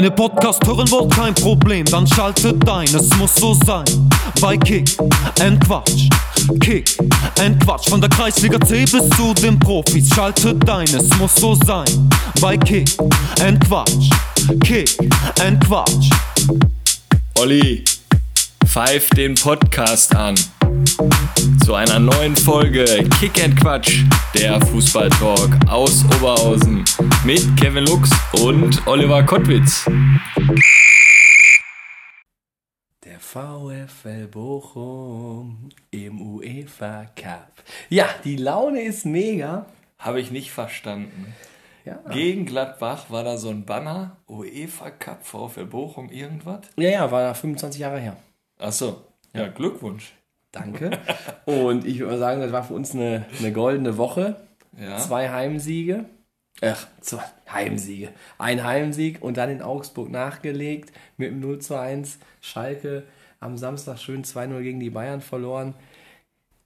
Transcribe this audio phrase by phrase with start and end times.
[0.00, 3.84] Meine Podcast hören wollt kein Problem, dann schaltet ein, es muss so sein.
[4.40, 4.96] Bei Kick
[5.42, 6.08] and Quatsch,
[6.60, 6.96] Kick
[7.38, 11.54] and Quatsch, von der Kreisliga C bis zu den Profis, schaltet ein, es muss so
[11.66, 12.08] sein.
[12.40, 12.88] Bei Kick
[13.42, 14.08] and Quatsch,
[14.64, 14.96] Kick
[15.38, 16.08] and Quatsch.
[17.38, 17.84] Olli,
[18.64, 20.34] pfeif den Podcast an.
[21.70, 22.84] Zu einer neuen Folge
[23.20, 24.02] Kick and Quatsch,
[24.34, 26.84] der Fußballtalk aus Oberhausen
[27.24, 28.10] mit Kevin Lux
[28.42, 29.88] und Oliver Kottwitz.
[33.04, 37.62] Der VfL Bochum im UEFA Cup.
[37.88, 39.66] Ja, die Laune ist mega.
[39.96, 41.32] Habe ich nicht verstanden.
[41.84, 46.62] Ja, Gegen Gladbach war da so ein Banner, UEFA Cup, VfL Bochum, irgendwas?
[46.74, 48.16] ja, ja war 25 Jahre her.
[48.58, 50.14] Achso, ja, Glückwunsch.
[50.52, 50.90] Danke.
[51.44, 54.36] Und ich würde mal sagen, das war für uns eine, eine goldene Woche.
[54.78, 54.98] Ja.
[54.98, 56.06] Zwei Heimsiege.
[56.62, 58.10] Ach, zwei Heimsiege.
[58.38, 62.18] Ein Heimsieg und dann in Augsburg nachgelegt mit dem 0 zu 1.
[62.40, 63.04] Schalke
[63.38, 65.74] am Samstag schön 2-0 gegen die Bayern verloren.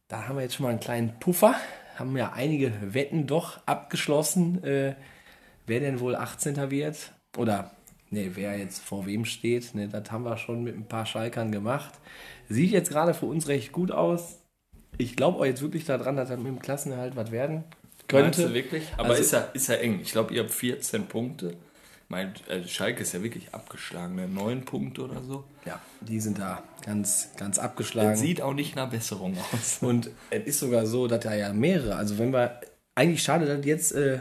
[0.08, 1.54] Da haben wir jetzt schon mal einen kleinen Puffer.
[1.96, 4.96] Haben ja einige Wetten doch abgeschlossen, äh,
[5.66, 6.70] wer denn wohl 18.
[6.70, 7.12] wird.
[7.36, 7.70] Oder,
[8.10, 9.74] ne, wer jetzt vor wem steht.
[9.74, 11.92] Ne, das haben wir schon mit ein paar Schalkern gemacht.
[12.48, 14.38] Sieht jetzt gerade für uns recht gut aus.
[14.98, 18.48] Ich glaube auch jetzt wirklich daran, dass das mit dem Klassenerhalt was werden Meinst könnte.
[18.48, 18.84] du wirklich?
[18.96, 20.00] Aber Also- ist, ja, ist ja eng.
[20.02, 21.56] Ich glaube, ihr habt 14 Punkte.
[22.08, 24.28] Mein, äh, Schalke ist ja wirklich abgeschlagen, ne?
[24.28, 25.44] 9 Punkte oder so.
[25.64, 28.16] Ja, die sind da ganz, ganz Das abgeschlagen.
[28.16, 29.78] sieht auch nicht nach Besserung aus.
[29.80, 32.60] Und es ist sogar so, dass da ja mehrere, also wenn wir,
[32.94, 34.20] eigentlich schade, dass jetzt äh,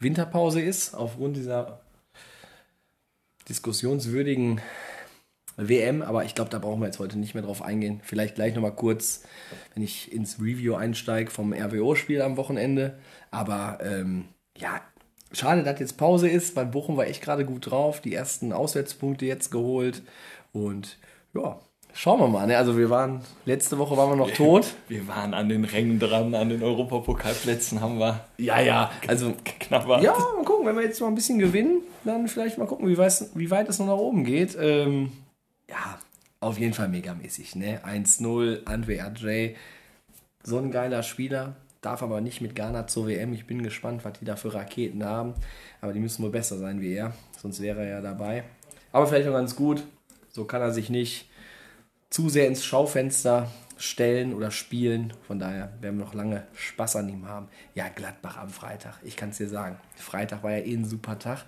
[0.00, 1.80] Winterpause ist, aufgrund dieser
[3.48, 4.60] diskussionswürdigen
[5.56, 8.00] WM, aber ich glaube, da brauchen wir jetzt heute nicht mehr drauf eingehen.
[8.04, 9.22] Vielleicht gleich nochmal kurz,
[9.74, 12.98] wenn ich ins Review einsteige vom RWO-Spiel am Wochenende.
[13.30, 14.80] Aber ähm, ja,
[15.32, 19.26] schade, dass jetzt Pause ist, weil Bochum war echt gerade gut drauf, die ersten Auswärtspunkte
[19.26, 20.02] jetzt geholt
[20.52, 20.98] und
[21.34, 21.58] ja,
[21.94, 22.46] schauen wir mal.
[22.46, 22.56] Ne?
[22.56, 24.74] Also wir waren, letzte Woche waren wir noch tot.
[24.88, 29.88] Wir waren an den Rängen dran, an den Europapokalplätzen haben wir Ja, ja, also knapp
[30.02, 32.98] ja, mal gucken, wenn wir jetzt mal ein bisschen gewinnen, dann vielleicht mal gucken, wie
[32.98, 34.56] weit, wie weit es noch nach oben geht.
[34.60, 35.12] Ähm,
[35.68, 35.98] ja,
[36.40, 37.84] auf jeden Fall megamäßig, ne?
[37.84, 39.56] 1-0, Andre Adjei,
[40.42, 43.32] so ein geiler Spieler, darf aber nicht mit Ghana zur WM.
[43.32, 45.34] Ich bin gespannt, was die da für Raketen haben,
[45.80, 48.44] aber die müssen wohl besser sein wie er, sonst wäre er ja dabei.
[48.92, 49.84] Aber vielleicht auch ganz gut,
[50.30, 51.30] so kann er sich nicht
[52.10, 55.12] zu sehr ins Schaufenster stellen oder spielen.
[55.26, 57.48] Von daher werden wir noch lange Spaß an ihm haben.
[57.74, 58.98] Ja, Gladbach am Freitag.
[59.02, 59.78] Ich kann es dir sagen.
[59.96, 61.44] Freitag war ja eh ein super Tag.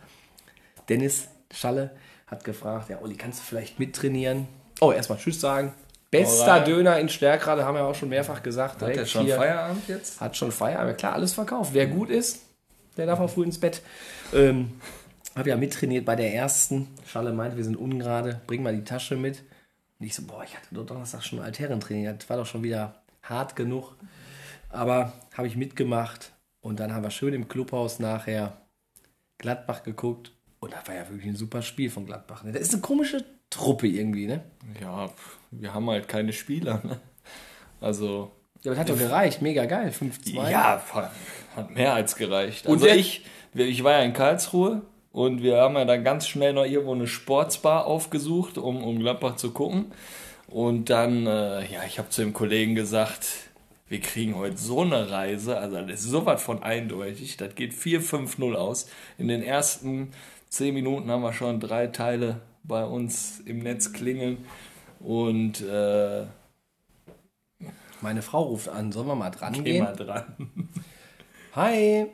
[0.89, 1.91] Dennis Schalle
[2.27, 4.49] hat gefragt, ja, Olli, kannst du vielleicht mittrainieren?
[4.81, 5.73] Oh, erstmal Tschüss sagen.
[6.11, 6.69] Bester Alright.
[6.69, 8.83] Döner in Stärkrade, haben wir auch schon mehrfach gesagt.
[8.83, 9.37] Hat er schon hier.
[9.37, 10.21] Feierabend jetzt?
[10.21, 10.93] Hat schon Feierabend.
[10.93, 11.71] Ja, klar, alles verkauft.
[11.75, 12.43] Wer gut ist,
[12.97, 13.83] der darf auch früh ins Bett.
[14.33, 14.81] Ähm,
[15.35, 16.89] habe ja mittrainiert bei der ersten.
[17.07, 18.41] Schalle meint, wir sind ungerade.
[18.47, 19.43] Bring mal die Tasche mit.
[19.99, 22.17] Und ich so, boah, ich hatte doch Donnerstag schon Altherrentraining.
[22.17, 23.97] Das war doch schon wieder hart genug.
[24.69, 26.33] Aber habe ich mitgemacht.
[26.61, 28.57] Und dann haben wir schön im Clubhaus nachher
[29.39, 30.33] Gladbach geguckt.
[30.65, 32.43] Und das war ja wirklich ein super Spiel von Gladbach.
[32.43, 32.53] Ne?
[32.53, 34.43] Das ist eine komische Truppe irgendwie, ne?
[34.81, 35.11] Ja,
[35.51, 37.01] wir haben halt keine Spieler, ne?
[37.81, 38.33] Also,
[38.63, 39.43] Ja, das hat doch gereicht.
[39.43, 39.93] Mega geil.
[39.93, 40.51] 5-2.
[40.51, 40.83] ja,
[41.55, 42.67] hat mehr als gereicht.
[42.67, 44.83] Und Also ich, ich war ja in Karlsruhe
[45.13, 49.37] und wir haben ja dann ganz schnell noch irgendwo eine Sportsbar aufgesucht, um, um Gladbach
[49.37, 49.93] zu gucken.
[50.47, 53.27] Und dann, äh, ja, ich habe zu dem Kollegen gesagt,
[53.89, 58.55] wir kriegen heute so eine Reise, also das ist sowas von eindeutig, das geht 4-5-0
[58.55, 58.89] aus.
[59.19, 60.13] In den ersten
[60.51, 64.45] 10 Minuten haben wir schon drei Teile bei uns im Netz klingeln
[65.01, 66.27] und äh,
[68.01, 68.93] Meine Frau ruft an.
[68.93, 69.85] Sollen wir mal dran geh gehen?
[69.85, 70.69] mal dran.
[71.55, 72.11] Hi.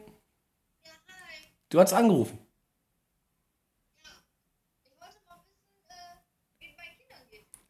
[1.69, 2.39] Du hast angerufen.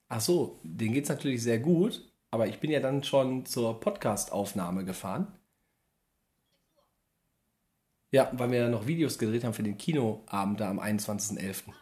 [0.08, 4.84] Ach so, denen geht's natürlich sehr gut, aber ich bin ja dann schon zur Podcast-Aufnahme
[4.84, 5.28] gefahren.
[8.12, 11.72] Ja, weil wir dann noch Videos gedreht haben für den Kinoabend da am 21.11.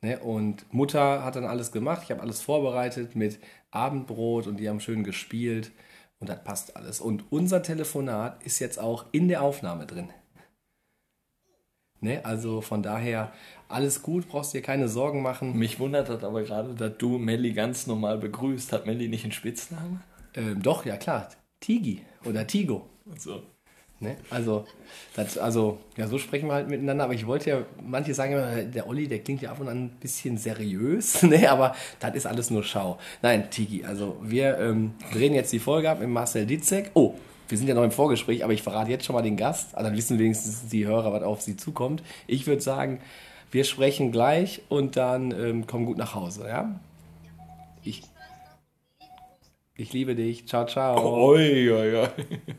[0.00, 3.38] Ne, und Mutter hat dann alles gemacht, ich habe alles vorbereitet mit
[3.70, 5.70] Abendbrot und die haben schön gespielt
[6.18, 7.00] und das passt alles.
[7.00, 10.10] Und unser Telefonat ist jetzt auch in der Aufnahme drin.
[12.00, 13.32] Ne, also von daher
[13.68, 15.56] alles gut, brauchst dir keine Sorgen machen.
[15.56, 18.72] Mich wundert das aber gerade, dass du Melli ganz normal begrüßt.
[18.72, 20.02] Hat Melli nicht einen Spitznamen?
[20.34, 21.28] Ähm, doch, ja klar,
[21.60, 22.88] Tigi oder Tigo.
[23.16, 23.42] So.
[24.02, 24.16] Ne?
[24.30, 24.66] Also,
[25.16, 27.04] das, also, ja, so sprechen wir halt miteinander.
[27.04, 29.84] Aber ich wollte ja, manche sagen immer, der Olli, der klingt ja ab und an
[29.84, 31.50] ein bisschen seriös, ne?
[31.50, 32.98] aber das ist alles nur Schau.
[33.22, 36.90] Nein, Tigi, also wir ähm, drehen jetzt die Folge ab mit Marcel Ditzek.
[36.94, 37.14] Oh,
[37.48, 39.74] wir sind ja noch im Vorgespräch, aber ich verrate jetzt schon mal den Gast.
[39.74, 42.02] Also dann wissen wenigstens die Hörer, was auf sie zukommt.
[42.26, 43.00] Ich würde sagen,
[43.52, 46.80] Wir sprechen gleich und dann ähm, komm gut nach Hause, ja?
[49.74, 50.46] Ich, liebe dich.
[50.46, 50.98] Ciao, ciao.
[51.30, 52.08] Oi, oi, oi.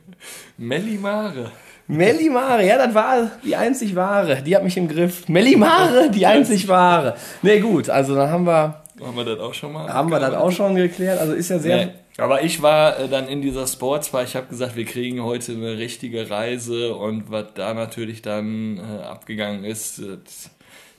[0.57, 1.51] Melli Mare.
[1.88, 4.42] Melli Mare, ja, das war die einzig wahre.
[4.42, 5.27] Die hat mich im Griff.
[5.27, 7.15] Melli Mare, die einzig wahre.
[7.42, 9.94] Nee, gut, also dann haben wir, Haben wir das auch schon mal?
[9.94, 11.19] haben wir das auch schon geklärt.
[11.19, 11.86] Also ist ja sehr.
[11.86, 11.92] Nee.
[12.18, 14.24] Aber ich war äh, dann in dieser Sportsbar.
[14.24, 19.04] Ich habe gesagt, wir kriegen heute eine richtige Reise und was da natürlich dann äh,
[19.04, 20.50] abgegangen ist, das,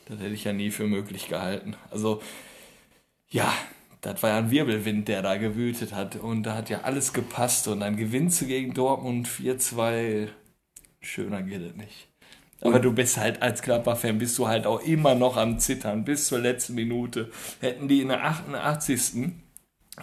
[0.08, 1.76] das hätte ich ja nie für möglich gehalten.
[1.90, 2.20] Also
[3.31, 3.52] ja,
[4.05, 7.69] das war ja ein Wirbelwind, der da gewütet hat und da hat ja alles gepasst
[7.69, 10.29] und dann gewinnst du gegen Dortmund 4-2.
[11.01, 12.09] Schöner geht es nicht.
[12.61, 16.29] Aber du bist halt als Klapper-Fan, bist du halt auch immer noch am Zittern bis
[16.29, 17.31] zur letzten Minute.
[17.61, 19.33] Hätten die in der 88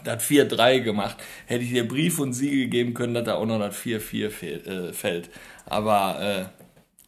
[0.04, 3.60] das 4-3 gemacht, hätte ich dir Brief und Siegel geben können, dass da auch noch
[3.60, 5.30] das 4-4 fehl- äh, fällt.
[5.66, 6.50] Aber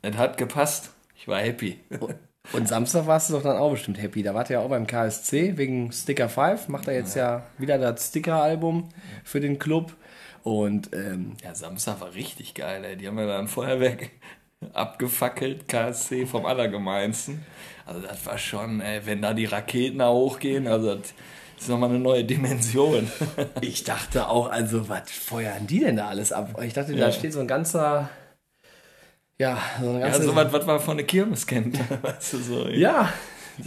[0.01, 0.91] äh, es hat gepasst.
[1.15, 1.79] Ich war happy.
[2.51, 4.21] Und Samstag warst du doch dann auch bestimmt happy.
[4.21, 6.67] Da wart ihr ja auch beim KSC wegen Sticker 5.
[6.67, 8.89] Macht er jetzt ja, wieder das Sticker-Album
[9.23, 9.93] für den Club.
[10.43, 12.97] Und ähm, Ja, Samstag war richtig geil, ey.
[12.97, 14.09] Die haben ja dann Feuerwerk
[14.73, 17.43] abgefackelt, KSC vom Allergemeinsten.
[17.85, 21.13] Also das war schon, ey, wenn da die Raketen da hochgehen, also das
[21.59, 23.09] ist nochmal eine neue Dimension.
[23.61, 26.61] ich dachte auch, also, was feuern die denn da alles ab?
[26.61, 27.05] Ich dachte, Ja.
[27.05, 28.09] da steht so ein ganzer.
[29.39, 30.23] Ja, so ein Ja, ganzer.
[30.23, 31.79] so was, was man von der Kirmes kennt.
[32.03, 32.67] Weißt du, so.
[32.69, 33.11] Ja,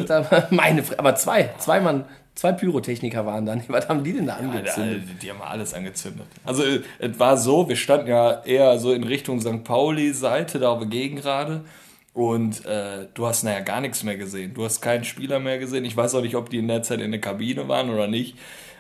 [0.08, 2.04] hat- meine, aber zwei, zwei Mann,
[2.34, 3.62] zwei Pyrotechniker waren dann.
[3.68, 5.02] Was haben die denn da angezündet?
[5.02, 6.26] Alter, die haben alles angezündet.
[6.44, 6.62] Also
[6.98, 9.64] es war so, wir standen ja eher so in Richtung St.
[9.64, 11.62] Pauli-Seite, da auf der Gegengrade.
[12.12, 14.54] Und äh, du hast naja gar nichts mehr gesehen.
[14.54, 15.84] Du hast keinen Spieler mehr gesehen.
[15.84, 18.36] Ich weiß auch nicht, ob die in der Zeit in der Kabine waren oder nicht.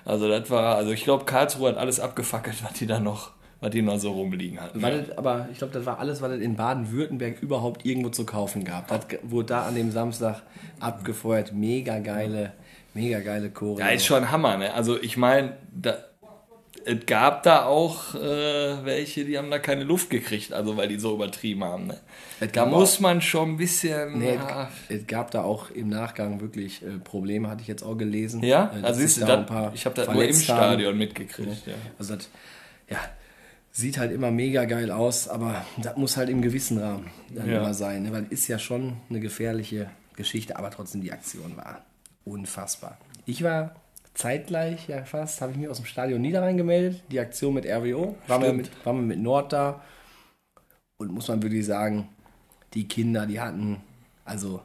[0.06, 3.32] Also das war, also ich glaube, Karlsruhe hat alles abgefackelt, was die da noch,
[3.66, 4.80] was die noch so rumliegen hatten.
[4.80, 8.24] War das, aber ich glaube, das war alles, was es in Baden-Württemberg überhaupt irgendwo zu
[8.24, 8.86] kaufen gab.
[8.86, 10.42] Das wurde da an dem Samstag
[10.78, 11.52] abgefeuert.
[11.52, 12.52] Mega geile,
[12.94, 13.80] mega geile Choreo.
[13.80, 14.72] Ja, ist schon Hammer, ne?
[14.72, 15.54] Also ich meine,
[16.84, 21.00] es gab da auch äh, welche, die haben da keine Luft gekriegt, also weil die
[21.00, 21.88] so übertrieben haben.
[21.88, 21.98] Ne?
[22.52, 24.20] Da muss man schon ein bisschen.
[24.20, 27.96] Nee, ja, es, gab da auch im Nachgang wirklich äh, Probleme, hatte ich jetzt auch
[27.96, 28.44] gelesen.
[28.44, 28.70] ja?
[28.80, 30.32] Äh, also siehst du, da ein das, paar ich habe das nur im.
[30.32, 31.66] Stadion mitgekriegt.
[31.66, 31.74] Ja.
[31.98, 32.30] Also das,
[32.88, 32.98] ja,
[33.76, 37.58] sieht halt immer mega geil aus, aber das muss halt im gewissen Rahmen dann Ja.
[37.58, 38.12] immer sein, ne?
[38.12, 41.84] weil ist ja schon eine gefährliche Geschichte, aber trotzdem die Aktion war
[42.24, 42.96] unfassbar.
[43.26, 43.76] Ich war
[44.14, 48.16] zeitgleich, ja fast, habe ich mich aus dem Stadion Niederrhein gemeldet, die Aktion mit RWO,
[48.26, 49.82] waren wir mit, waren wir mit Nord da
[50.96, 52.08] und muss man wirklich sagen,
[52.72, 53.82] die Kinder, die hatten,
[54.24, 54.62] also,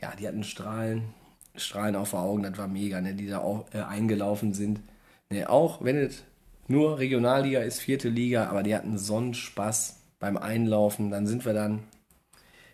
[0.00, 1.02] ja, die hatten Strahlen,
[1.56, 4.80] Strahlen auf den Augen, das war mega, ne, die da auch äh, eingelaufen sind.
[5.32, 6.22] Ne, auch wenn es
[6.68, 11.10] nur Regionalliga ist, vierte Liga, aber die hatten so einen Spaß beim Einlaufen.
[11.10, 11.84] Dann sind wir dann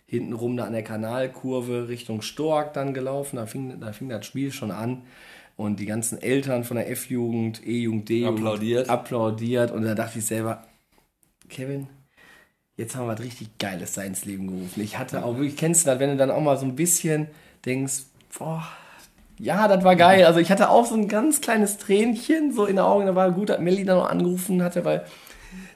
[0.05, 3.37] hintenrum da an der Kanalkurve Richtung Stork dann gelaufen.
[3.37, 5.03] Da fing, da fing das Spiel schon an.
[5.57, 8.89] Und die ganzen Eltern von der F-Jugend, E-Jugend, D-Jugend Applaudiert.
[8.89, 9.71] applaudiert.
[9.71, 10.65] Und da dachte ich selber,
[11.49, 11.87] Kevin,
[12.77, 14.81] jetzt haben wir was richtig Geiles da ins Leben gerufen.
[14.81, 17.27] Ich hatte auch wirklich, kennst du das, wenn du dann auch mal so ein bisschen
[17.65, 18.03] denkst,
[18.37, 18.65] boah,
[19.41, 20.23] ja, das war geil.
[20.25, 23.07] Also ich hatte auch so ein ganz kleines Tränchen so in den Augen.
[23.07, 25.03] Da war gut, dass Melli dann noch angerufen hatte, weil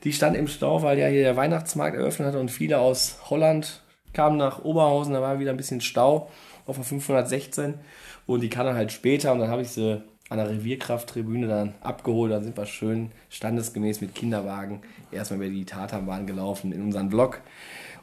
[0.03, 3.81] die stand im Stau, weil ja hier der Weihnachtsmarkt eröffnet hatte und viele aus Holland
[4.13, 5.13] kamen nach Oberhausen.
[5.13, 6.29] Da war wieder ein bisschen Stau
[6.67, 7.73] auf der 516
[8.27, 11.73] und die kann dann halt später und dann habe ich sie an der Revierkrafttribüne dann
[11.81, 12.31] abgeholt.
[12.31, 14.81] Dann sind wir schön standesgemäß mit Kinderwagen
[15.11, 17.41] erstmal über die Tatanbahn gelaufen in unseren Block.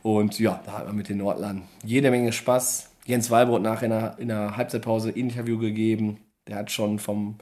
[0.02, 2.91] Und ja, da hat man mit den Nordlern jede Menge Spaß.
[3.06, 6.18] Jens Walbrot nachher in der, in der Halbzeitpause Interview gegeben.
[6.48, 7.38] Der hat schon vom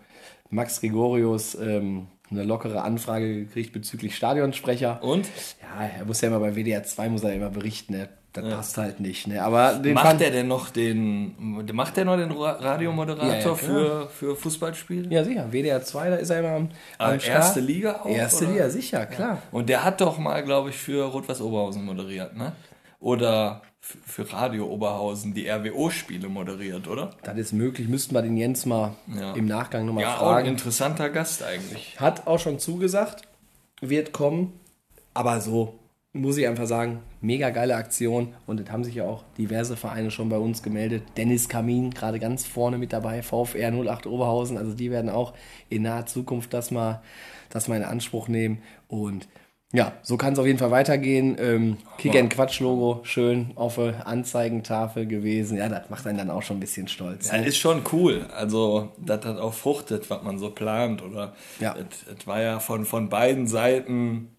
[0.51, 5.03] Max Gregorius ähm, eine lockere Anfrage gekriegt bezüglich Stadionsprecher.
[5.03, 5.27] Und?
[5.63, 8.09] Ja, er muss ja immer bei WDR 2 muss er immer berichten, ne?
[8.33, 9.43] Das passt halt nicht, ne?
[9.43, 11.35] Aber den Macht er denn noch den,
[11.73, 15.13] macht er noch den Ra- Radiomoderator Ja, ja, für, für Fußballspiele?
[15.13, 15.49] Ja, sicher.
[15.51, 17.39] WDR 2, da ist er immer am, Ah, am Start.
[17.39, 18.53] erste Liga auch, Erste oder?
[18.53, 19.43] Liga, sicher, klar.
[19.51, 22.53] Und der hat doch mal, glaube ich, für Rot-Weiß Oberhausen moderiert, ne?
[23.01, 27.11] Oder für Radio Oberhausen die RWO-Spiele moderiert, oder?
[27.23, 27.89] Das ist möglich.
[27.89, 29.33] Müssten wir den Jens mal Ja.
[29.33, 30.49] im Nachgang nochmal Ja, auch ein fragen.
[30.49, 31.99] interessanter Gast eigentlich.
[31.99, 33.23] Hat auch schon zugesagt,
[33.81, 34.53] wird kommen.
[35.15, 35.79] Aber so
[36.13, 38.35] muss ich einfach sagen, mega geile Aktion.
[38.47, 41.03] Und es haben sich ja auch diverse Vereine schon bei uns gemeldet.
[41.17, 44.59] Dennis Kamin gerade ganz vorne mit dabei, VfR 08 Oberhausen.
[44.59, 45.33] Also die werden auch
[45.71, 47.01] in naher Zukunft das mal,
[47.49, 48.61] das mal in Anspruch nehmen.
[48.89, 49.27] Und
[49.73, 51.37] ja, so kann es auf jeden Fall weitergehen.
[51.39, 55.57] Ähm, Kick and Quatsch Logo schön auf der Anzeigentafel gewesen.
[55.59, 57.31] Ja, das macht einen dann auch schon ein bisschen stolz.
[57.31, 58.27] Ja, ist schon cool.
[58.37, 61.03] Also, dass das auch fruchtet, was man so plant.
[61.03, 61.77] Oder Ja.
[62.19, 64.31] es, war ja von, von beiden Seiten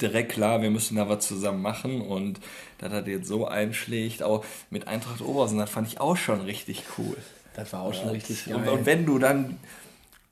[0.00, 2.38] direkt klar, wir müssen da was zusammen machen und
[2.78, 6.84] dass das jetzt so einschlägt, auch mit Eintracht Oberhausen, das fand ich auch schon richtig
[6.96, 7.16] cool.
[7.56, 8.72] Das war auch schon richtig Und, geil.
[8.72, 9.58] und wenn du dann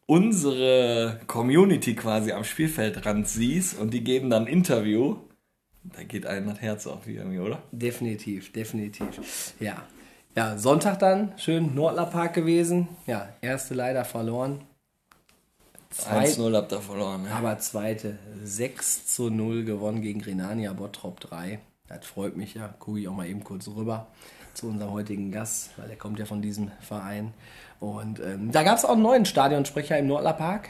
[0.08, 5.18] unsere Community quasi am Spielfeldrand siehst und die geben dann ein Interview,
[5.84, 7.62] da geht einem das Herz auf irgendwie, oder?
[7.72, 9.54] Definitiv, definitiv.
[9.60, 9.82] Ja.
[10.34, 12.88] Ja, Sonntag dann, schön Nordlerpark gewesen.
[13.06, 14.62] Ja, erste leider verloren.
[15.90, 17.24] Zweit, 1-0 habt ihr verloren.
[17.24, 17.30] Ne?
[17.30, 21.60] aber zweite 6 zu 0 gewonnen gegen Renania Bottrop 3.
[21.86, 22.68] Das freut mich ja.
[22.78, 24.06] Gucke ich auch mal eben kurz rüber
[24.54, 27.32] zu unserem heutigen Gast, weil der kommt ja von diesem Verein.
[27.80, 30.68] Und ähm, da gab es auch einen neuen Stadionsprecher im Nordlerpark.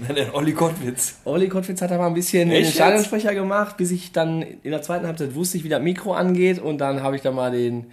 [0.16, 1.18] Der Olli Kottwitz.
[1.24, 2.74] Olli Kottwitz hat da mal ein bisschen Echt den jetzt?
[2.74, 6.58] Stadionsprecher gemacht, bis ich dann in der zweiten Halbzeit wusste ich, wie das Mikro angeht
[6.58, 7.86] und dann habe ich da mal den,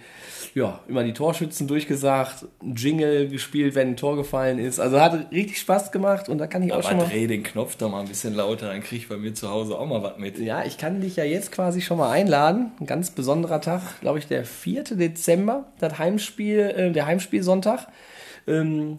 [0.54, 4.80] ja, immer die Torschützen durchgesagt, einen Jingle gespielt, wenn ein Tor gefallen ist.
[4.80, 7.06] Also hat richtig Spaß gemacht und da kann ich auch Aber schon mal...
[7.08, 9.78] dreh den Knopf doch mal ein bisschen lauter, dann krieg ich bei mir zu Hause
[9.78, 10.38] auch mal was mit.
[10.38, 12.72] Ja, ich kann dich ja jetzt quasi schon mal einladen.
[12.80, 14.84] Ein ganz besonderer Tag, glaube ich, der 4.
[14.84, 17.86] Dezember, das Heimspiel, äh, der Heimspielsonntag.
[18.48, 18.98] Ähm,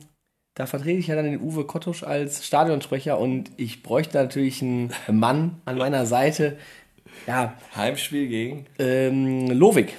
[0.56, 4.94] da vertrete ich ja dann den Uwe Kottusch als Stadionsprecher und ich bräuchte natürlich einen
[5.08, 6.58] Mann an meiner Seite.
[7.27, 8.65] Ja, Heimspiel gegen.
[8.77, 9.94] ähm, Lovik.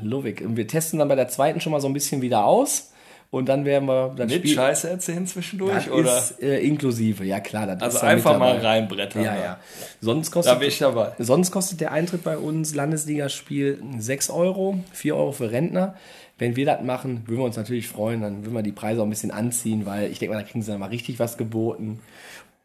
[0.00, 0.40] Lovik.
[0.40, 2.91] Und wir testen dann bei der zweiten schon mal so ein bisschen wieder aus.
[3.34, 4.46] Und dann werden wir das Mit.
[4.46, 6.18] Scheiße erzählen zwischendurch, Das oder?
[6.18, 7.66] ist äh, inklusive, ja klar.
[7.66, 9.24] Das Also ist einfach mal reinbrettern.
[9.24, 9.58] Ja, ja.
[10.02, 11.12] Sonst kostet, Da bin ich dabei.
[11.18, 15.96] sonst kostet der Eintritt bei uns Landesligaspiel 6 Euro, 4 Euro für Rentner.
[16.36, 19.06] Wenn wir das machen, würden wir uns natürlich freuen, dann würden wir die Preise auch
[19.06, 22.00] ein bisschen anziehen, weil ich denke mal, da kriegen sie dann mal richtig was geboten.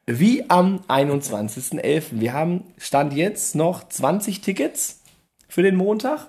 [0.06, 2.04] Wie am 21.11.
[2.20, 5.02] Wir haben Stand jetzt noch 20 Tickets
[5.48, 6.28] für den Montag.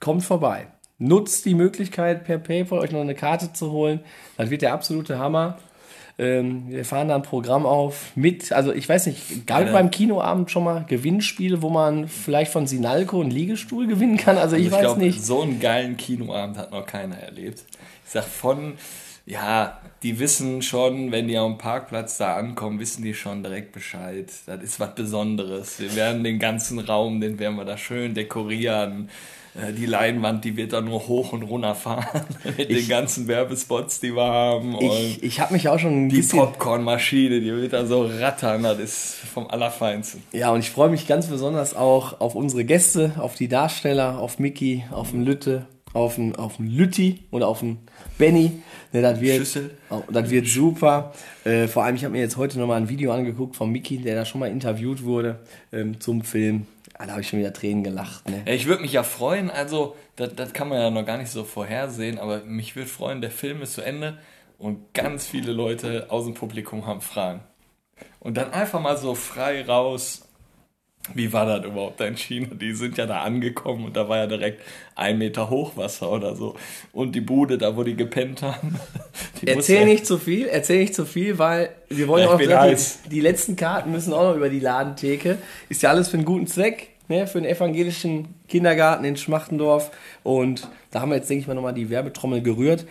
[0.00, 0.68] Kommt vorbei.
[0.98, 4.00] Nutzt die Möglichkeit, per PayPal euch noch eine Karte zu holen.
[4.38, 5.58] Das wird der absolute Hammer.
[6.18, 9.90] Ähm, wir fahren da ein Programm auf mit, also ich weiß nicht, gab es beim
[9.90, 14.38] Kinoabend schon mal Gewinnspiele, wo man vielleicht von Sinalco einen Liegestuhl gewinnen kann?
[14.38, 15.22] Also ich, Ich weiß glaube, nicht.
[15.22, 17.62] so einen geilen Kinoabend hat noch keiner erlebt.
[18.06, 18.74] Ich sag von,
[19.26, 24.30] ja, die wissen schon, wenn die am Parkplatz da ankommen, wissen die schon direkt Bescheid.
[24.46, 25.78] Das ist was Besonderes.
[25.80, 29.10] Wir werden den ganzen Raum, den werden wir da schön dekorieren.
[29.60, 32.24] Äh, Die Leinwand, die wird dann nur hoch und runter fahren
[32.56, 34.76] mit den ganzen Werbespots, die wir haben.
[34.80, 38.62] Ich, ich habe mich auch schon die Popcornmaschine, die wird da so rattern.
[38.62, 40.22] Das ist vom Allerfeinsten.
[40.32, 44.38] Ja, und ich freue mich ganz besonders auch auf unsere Gäste, auf die Darsteller, auf
[44.38, 47.78] Mickey, auf den Lütte, auf den, auf den Lütti oder auf den
[48.18, 48.62] Benny.
[48.92, 49.70] Ne, das, wird, Schüssel.
[49.90, 51.12] oh, das wird super.
[51.44, 54.14] Äh, vor allem, ich habe mir jetzt heute nochmal ein Video angeguckt von Mickey, der
[54.14, 55.40] da schon mal interviewt wurde
[55.72, 56.66] ähm, zum Film.
[56.98, 58.28] Ah, da habe ich schon wieder Tränen gelacht.
[58.28, 58.42] Ne?
[58.46, 61.44] Ich würde mich ja freuen, also das, das kann man ja noch gar nicht so
[61.44, 64.18] vorhersehen, aber mich würde freuen, der Film ist zu Ende
[64.58, 67.40] und ganz viele Leute aus dem Publikum haben Fragen.
[68.20, 70.25] Und dann einfach mal so frei raus,
[71.14, 72.48] wie war das überhaupt da in China?
[72.52, 74.60] Die sind ja da angekommen und da war ja direkt
[74.94, 76.54] ein Meter Hochwasser oder so.
[76.92, 78.78] Und die Bude, da wo die gepennt haben.
[79.40, 83.00] die Erzähl nicht zu viel, erzähl nicht zu viel, weil wir wollen Ja, auch heiß.
[83.10, 85.38] die letzten Karten müssen auch noch über die Ladentheke.
[85.68, 87.26] Ist ja alles für einen guten Zweck, ne?
[87.26, 89.90] für den evangelischen Kindergarten in Schmachtendorf.
[90.22, 92.86] Und da haben wir jetzt, denke ich mal, nochmal die Werbetrommel gerührt.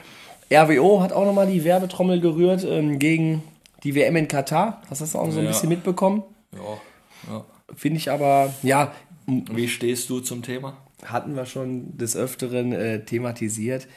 [0.53, 3.43] RWO hat auch nochmal die Werbetrommel gerührt ähm, gegen
[3.83, 4.81] die WM in Katar.
[4.89, 5.51] Hast du das auch so ein Ja.
[5.51, 6.23] bisschen mitbekommen?
[6.53, 7.45] Ja, ja.
[7.73, 8.93] Finde ich aber, ja,
[9.27, 10.77] Wie stehst du zum Thema?
[11.03, 13.87] hatten wir schon des Öfteren äh, thematisiert.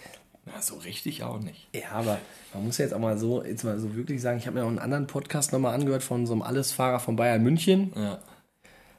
[0.47, 1.69] Na, so richtig auch nicht.
[1.75, 2.19] Ja, aber
[2.55, 4.65] man muss ja jetzt auch mal so, jetzt mal so wirklich sagen, ich habe mir
[4.65, 7.93] auch einen anderen Podcast nochmal angehört von so einem Allesfahrer von Bayern München.
[7.95, 8.19] Ja.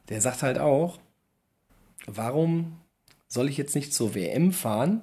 [0.10, 1.00] Der sagt halt auch,
[2.06, 2.78] warum
[3.28, 5.02] soll ich jetzt nicht zur WM fahren?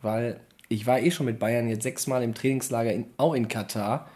[0.00, 4.08] Weil ich war eh schon mit Bayern jetzt sechsmal im Trainingslager, in, auch in Katar.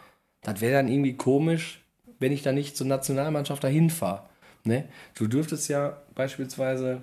[0.43, 1.81] Das wäre dann irgendwie komisch,
[2.19, 4.29] wenn ich dann nicht zur Nationalmannschaft dahin fahre.
[4.65, 4.85] Ne?
[5.15, 7.03] Du dürftest ja beispielsweise,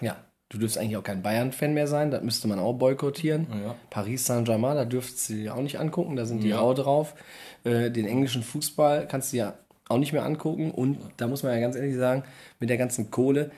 [0.00, 0.16] ja,
[0.48, 3.46] du dürftest eigentlich auch kein Bayern-Fan mehr sein, das müsste man auch boykottieren.
[3.62, 3.76] Ja.
[3.90, 6.60] Paris Saint-Germain, da dürftest du dir auch nicht angucken, da sind die Ja.
[6.60, 7.14] auch drauf.
[7.64, 9.54] Äh, den englischen Fußball kannst du ja
[9.88, 10.70] auch nicht mehr angucken.
[10.70, 12.24] Und da muss man ja ganz ehrlich sagen,
[12.58, 13.50] mit der ganzen Kohle,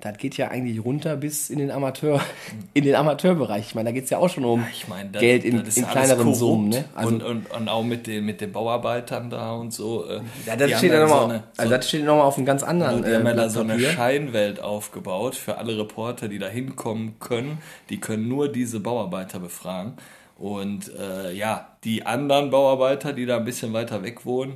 [0.00, 2.20] das geht ja eigentlich runter bis in den Amateur,
[2.74, 3.66] in den Amateurbereich.
[3.66, 5.86] Ich meine, da geht es ja auch schon um Ich meine, das, Geld in, in
[5.88, 6.34] kleineren.
[6.36, 6.68] Summen.
[6.68, 6.84] Ne?
[6.94, 10.06] Also, und, und, und auch mit den, mit den Bauarbeitern da und so.
[10.08, 12.16] äh, ja, die das steht ja dann nochmal so eine- also so- das steht noch
[12.16, 13.80] mal auf einem ganz anderen Die haben ja da so eine.
[13.80, 17.58] Scheinwelt aufgebaut für alle Reporter, die da hinkommen können.
[17.90, 19.94] Die können nur diese Bauarbeiter befragen.
[20.38, 24.52] Und äh, ja, die anderen Bauarbeiter, die da ein bisschen weiter weg wohnen,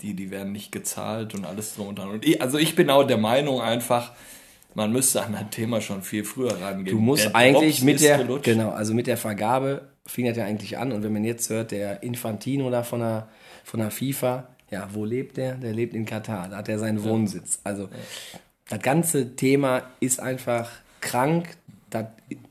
[0.00, 2.08] die, die werden nicht gezahlt und alles drum und dran.
[2.10, 4.10] Und ich, also ich bin auch der Meinung einfach,
[4.80, 6.96] man müsste an das Thema schon viel früher rangehen.
[6.96, 8.44] Du musst Der eigentlich Drops mit ist der, gelutscht.
[8.44, 10.90] genau, also mit der Vergabe fing das ja eigentlich an.
[10.92, 13.28] Und wenn man jetzt hört, der Infantino da von der,
[13.64, 15.54] von der FIFA, Ja, wo lebt der?
[15.56, 16.48] Der lebt in Katar.
[16.48, 17.58] Da hat er seinen Wohnsitz.
[17.64, 17.88] Also
[18.68, 20.70] das ganze Thema ist einfach
[21.00, 21.56] krank.
[21.90, 22.06] Das,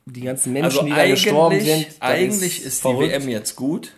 [0.06, 1.88] die ganzen Menschen, Also die da gestorben sind.
[2.02, 3.12] eigentlich ist, die verrückt.
[3.14, 3.94] WM jetzt gut,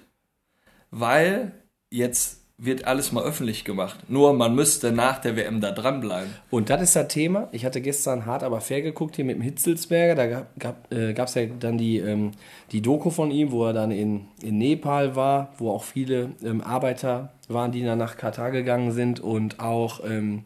[0.92, 1.52] weil
[1.90, 4.00] jetzt wird alles mal öffentlich gemacht.
[4.08, 6.30] Nur man müsste nach der WM da dranbleiben.
[6.52, 7.50] Und das ist das Thema.
[7.52, 10.14] Ich hatte gestern hart aber fair geguckt hier mit dem Hitzelsberger.
[10.14, 12.32] Da gab es äh, ja dann die, ähm,
[12.72, 16.62] die Doku von ihm, wo er dann in, in Nepal war, wo auch viele ähm,
[16.62, 19.20] Arbeiter waren, die dann nach Katar gegangen sind.
[19.20, 20.44] Und auch, ähm,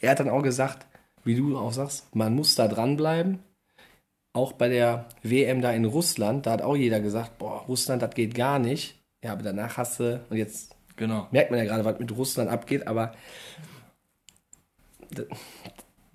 [0.00, 0.86] er hat dann auch gesagt,
[1.24, 3.40] wie du auch sagst, man muss da dranbleiben.
[4.32, 8.14] Auch bei der WM da in Russland, da hat auch jeder gesagt, boah, Russland, das
[8.14, 8.98] geht gar nicht.
[9.22, 11.28] Ja, aber danach hast du, und jetzt Genau.
[11.30, 13.12] merkt man ja gerade, was mit Russland abgeht, aber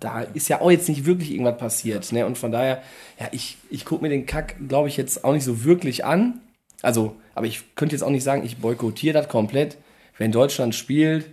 [0.00, 2.10] da ist ja auch jetzt nicht wirklich irgendwas passiert.
[2.12, 2.24] Ne?
[2.24, 2.82] Und von daher,
[3.18, 6.40] ja, ich, ich gucke mir den Kack, glaube ich, jetzt auch nicht so wirklich an.
[6.82, 9.76] Also, aber ich könnte jetzt auch nicht sagen, ich boykottiere das komplett.
[10.16, 11.30] Wenn Deutschland spielt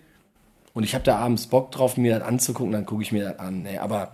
[0.73, 3.39] und ich habe da abends Bock drauf, mir das anzugucken, dann gucke ich mir das
[3.39, 3.63] an.
[3.63, 3.81] Ne?
[3.81, 4.13] Aber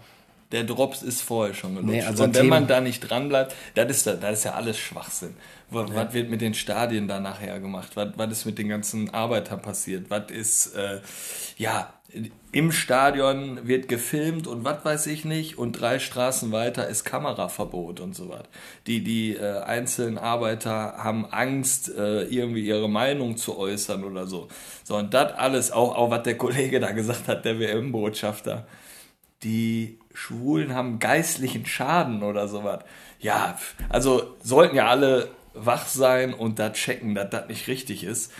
[0.53, 1.91] Der Drops ist vorher schon gelutscht.
[1.93, 4.43] Nee, also und wenn Thema- man da nicht dran bleibt, das ist, da- das ist
[4.45, 5.33] ja alles Schwachsinn.
[5.69, 7.91] Was, was wird mit den Stadien da nachher gemacht?
[7.95, 10.09] Was, was ist mit den ganzen Arbeitern passiert?
[10.09, 11.01] Was ist, äh,
[11.57, 11.91] ja,
[12.51, 17.99] im Stadion wird gefilmt und was weiß ich nicht und drei Straßen weiter ist Kameraverbot
[18.01, 18.43] und so was.
[18.85, 24.47] Die, die äh, einzelnen Arbeiter haben Angst, äh, irgendwie ihre Meinung zu äußern oder so.
[24.83, 28.67] So, und das alles, auch, auch was der Kollege da gesagt hat, der WM-Botschafter
[29.41, 32.83] die Schwulen haben geistlichen Schaden oder sowas.
[33.19, 33.57] Ja,
[33.89, 38.31] also sollten ja alle wach sein und da checken, dass das nicht richtig ist.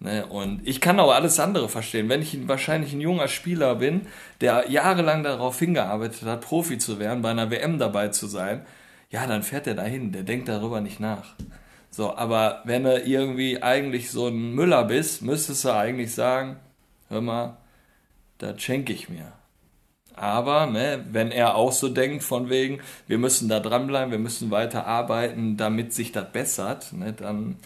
[0.00, 0.26] Ne?
[0.26, 2.08] Und ich kann auch alles andere verstehen.
[2.08, 4.06] Wenn ich ein, wahrscheinlich ein junger Spieler bin,
[4.40, 8.66] der jahrelang darauf hingearbeitet hat, Profi zu werden, bei einer WM dabei zu sein,
[9.10, 10.10] ja, dann fährt er dahin.
[10.12, 11.34] Der denkt darüber nicht nach.
[11.90, 16.56] So, aber wenn du irgendwie eigentlich so ein Müller bist, müsstest du eigentlich sagen,
[17.08, 17.58] hör mal,
[18.38, 19.32] das schenke ich mir.
[20.22, 24.52] Aber ne, wenn er auch so denkt, von wegen, wir müssen da dranbleiben, wir müssen
[24.52, 27.56] weiter arbeiten, damit sich das bessert, ne, dann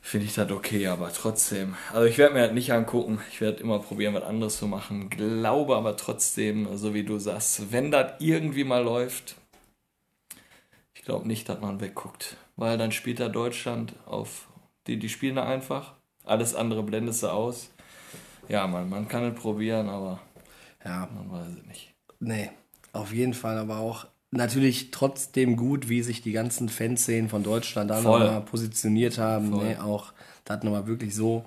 [0.00, 1.74] finde ich das okay, aber trotzdem.
[1.92, 5.10] Also ich werde mir das nicht angucken, ich werde immer probieren, was anderes zu machen.
[5.10, 9.34] Glaube aber trotzdem, so wie du sagst, wenn das irgendwie mal läuft,
[10.94, 12.36] ich glaube nicht, dass man wegguckt.
[12.54, 14.46] Weil dann spielt da Deutschland auf,
[14.86, 17.70] die, die spielen da einfach, alles andere blendest du aus.
[18.48, 20.20] Ja, man, man kann es probieren, aber
[20.84, 21.94] ja, man weiß es nicht.
[22.20, 22.50] Nee,
[22.92, 27.90] auf jeden Fall, aber auch natürlich trotzdem gut, wie sich die ganzen Fanszenen von Deutschland
[27.90, 29.52] da nochmal positioniert haben.
[29.52, 29.64] Voll.
[29.64, 29.84] Ne?
[29.84, 30.12] Auch
[30.44, 31.44] das nochmal wirklich so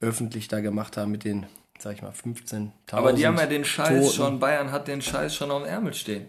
[0.00, 1.46] öffentlich da gemacht haben mit den,
[1.78, 2.70] sag ich mal, 15.000.
[2.92, 4.14] Aber die haben ja den Scheiß Toten.
[4.16, 6.26] schon, Bayern hat den Scheiß schon auf dem Ärmel stehen.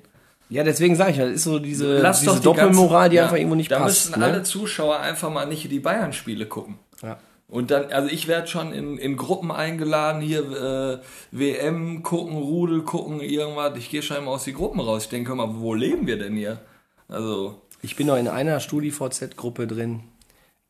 [0.49, 3.09] Ja, deswegen sage ich ja, das ist so diese, Lass diese doch die Doppelmoral, ganzen-
[3.11, 4.07] die ja, einfach irgendwo nicht da passt.
[4.09, 4.25] müssen ne?
[4.25, 6.79] alle Zuschauer einfach mal nicht die Bayern-Spiele gucken.
[7.03, 7.19] Ja.
[7.49, 12.83] Und dann, also ich werde schon in, in Gruppen eingeladen, hier äh, WM gucken, Rudel
[12.83, 13.75] gucken, irgendwas.
[13.77, 15.03] Ich gehe schon immer aus die Gruppen raus.
[15.05, 16.59] Ich denke, mal, wo leben wir denn hier?
[17.07, 20.01] Also, Ich bin noch in einer StudiVZ-Gruppe drin.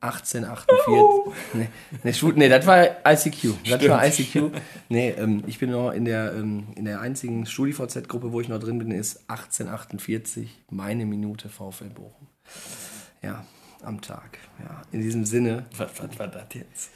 [0.02, 1.34] 1848.
[1.54, 1.68] Nee,
[2.04, 3.50] nee, Stu- nee, das war ICQ.
[3.70, 4.52] Das war ICQ.
[4.88, 8.60] Nee, ähm, ich bin noch in der, ähm, in der einzigen StudiVZ-Gruppe, wo ich noch
[8.60, 10.58] drin bin, ist 1848.
[10.70, 12.28] Meine Minute VfL Bochum.
[13.22, 13.44] Ja,
[13.84, 14.38] am Tag.
[14.60, 16.90] Ja, in diesem Sinne, was, was war das jetzt?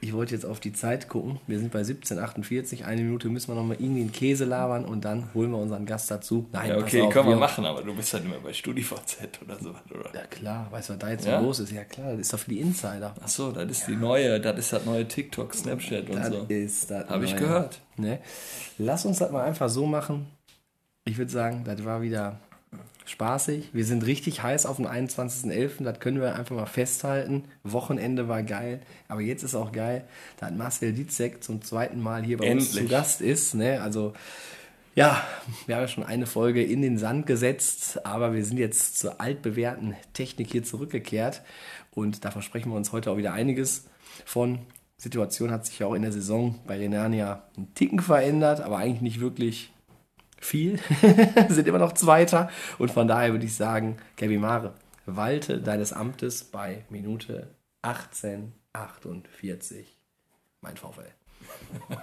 [0.00, 1.40] ich wollte jetzt auf die Zeit gucken.
[1.48, 2.84] Wir sind bei 1748.
[2.84, 5.86] Eine Minute müssen wir noch mal irgendwie einen Käse labern und dann holen wir unseren
[5.86, 6.46] Gast dazu.
[6.52, 9.58] Nein, Ja, okay, auf, können wir machen, aber du bist halt immer bei StudiVZ oder
[9.58, 10.14] sowas, oder?
[10.14, 11.40] Ja klar, weißt du, was da jetzt Ja?
[11.40, 11.72] so los ist?
[11.72, 13.12] Ja klar, das ist doch für die Insider.
[13.20, 16.46] Ach so, das ist die neue, das ist das neue TikTok, Snapchat und Das so.
[16.48, 17.08] ist das.
[17.08, 17.80] Habe ich gehört.
[17.96, 18.20] Ne?
[18.78, 20.28] Lass uns das mal einfach so machen.
[21.06, 22.38] Ich würde sagen, das war wieder
[23.08, 23.70] spaßig.
[23.72, 25.82] Wir sind richtig heiß auf den 21.11.
[25.82, 27.44] Das können wir einfach mal festhalten.
[27.64, 28.80] Wochenende war geil.
[29.08, 30.04] Aber jetzt ist auch geil,
[30.38, 32.84] dass Marcel Dietzek zum zweiten Mal hier bei uns Endlich.
[32.84, 33.54] zu Gast ist.
[33.54, 33.80] Ne?
[33.80, 34.12] Also,
[34.94, 35.22] ja,
[35.66, 39.20] wir haben ja schon eine Folge in den Sand gesetzt, aber wir sind jetzt zur
[39.20, 41.42] altbewährten Technik hier zurückgekehrt.
[41.92, 43.86] Und da versprechen wir uns heute auch wieder einiges
[44.24, 44.60] von.
[45.00, 49.00] Situation hat sich ja auch in der Saison bei Renania einen Ticken verändert, aber eigentlich
[49.00, 49.72] nicht wirklich
[50.40, 50.80] viel.
[51.48, 52.50] sind immer noch Zweiter.
[52.78, 54.74] Und von daher würde ich sagen, Kevin Mare,
[55.06, 57.48] walte deines Amtes bei Minute
[57.82, 59.96] 1848.
[60.60, 61.12] Mein VfL.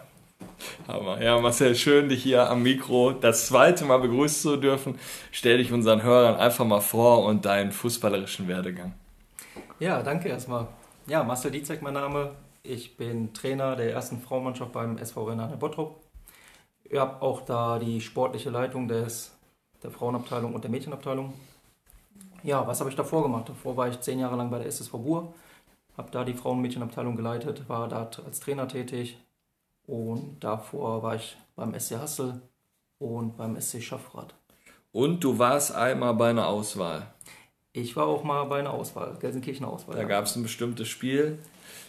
[0.87, 1.21] Hammer.
[1.21, 4.99] Ja, Marcel, schön, dich hier am Mikro das zweite Mal begrüßen zu dürfen.
[5.31, 8.93] Stell dich unseren Hörern einfach mal vor und deinen fußballerischen Werdegang.
[9.79, 10.67] Ja, danke erstmal.
[11.07, 12.31] Ja, Marcel Dietzek mein Name.
[12.63, 16.04] Ich bin Trainer der ersten Frauenmannschaft beim SV Renate Bottrop.
[16.89, 19.35] Ich habe auch da die sportliche Leitung des,
[19.83, 21.33] der Frauenabteilung und der Mädchenabteilung.
[22.43, 23.49] Ja, was habe ich davor gemacht?
[23.49, 25.33] Davor war ich zehn Jahre lang bei der SSV Bur
[25.97, 29.17] habe da die Frauen- und Mädchenabteilung geleitet, war da als Trainer tätig
[29.87, 32.41] und davor war ich beim SC Hassel
[32.99, 34.33] und beim SC Schaffrath.
[34.91, 37.07] Und du warst einmal bei einer Auswahl.
[37.73, 39.95] Ich war auch mal bei einer Auswahl, Gelsenkirchener Auswahl.
[39.95, 40.07] Da ja.
[40.07, 41.39] gab es ein bestimmtes Spiel.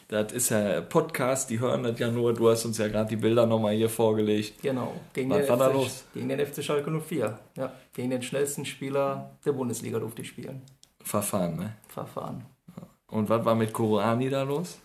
[0.08, 2.32] Das ist ja Podcast, die hören das ja nur.
[2.32, 4.62] Du hast uns ja gerade die Bilder nochmal hier vorgelegt.
[4.62, 6.04] Genau, gegen Was den, war da FC, los?
[6.14, 7.38] gegen den FC Schalke 04.
[7.56, 10.62] Ja, gegen den schnellsten Spieler der Bundesliga durfte ich spielen.
[11.02, 11.76] Verfahren, ne?
[11.88, 12.46] Verfahren.
[13.08, 14.78] Und was war mit Korani da los?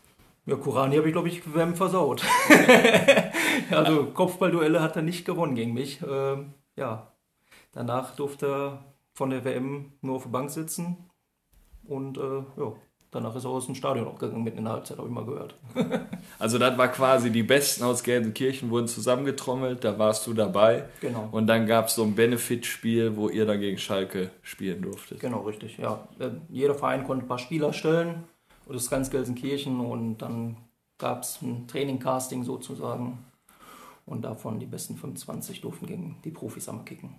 [0.48, 2.24] Ja, Kurani habe ich, glaube ich, wem versaut.
[3.72, 6.00] also Kopfballduelle hat er nicht gewonnen gegen mich.
[6.08, 7.12] Ähm, ja,
[7.74, 11.10] danach durfte er von der WM nur auf der Bank sitzen.
[11.84, 12.74] Und äh, ja,
[13.12, 15.26] danach ist er aus dem Stadion auch gegangen, mitten in der Halbzeit, habe ich mal
[15.26, 15.56] gehört.
[16.39, 20.86] Also das war quasi die Besten aus Gelsenkirchen wurden zusammengetrommelt, da warst du dabei.
[21.00, 21.30] Genau.
[21.32, 25.19] Und dann gab es so ein Benefit-Spiel, wo ihr dann gegen Schalke spielen durftet.
[25.19, 25.78] Genau, richtig.
[25.78, 28.24] Ja, Äh, jeder Verein konnte ein paar Spieler stellen.
[28.65, 29.80] Und das ist ganz Gelsenkirchen.
[29.80, 30.58] Und dann
[30.97, 33.19] gab es ein Training-Casting sozusagen.
[34.06, 37.15] Und davon die besten 25 durften gegen die Profis einmal kicken.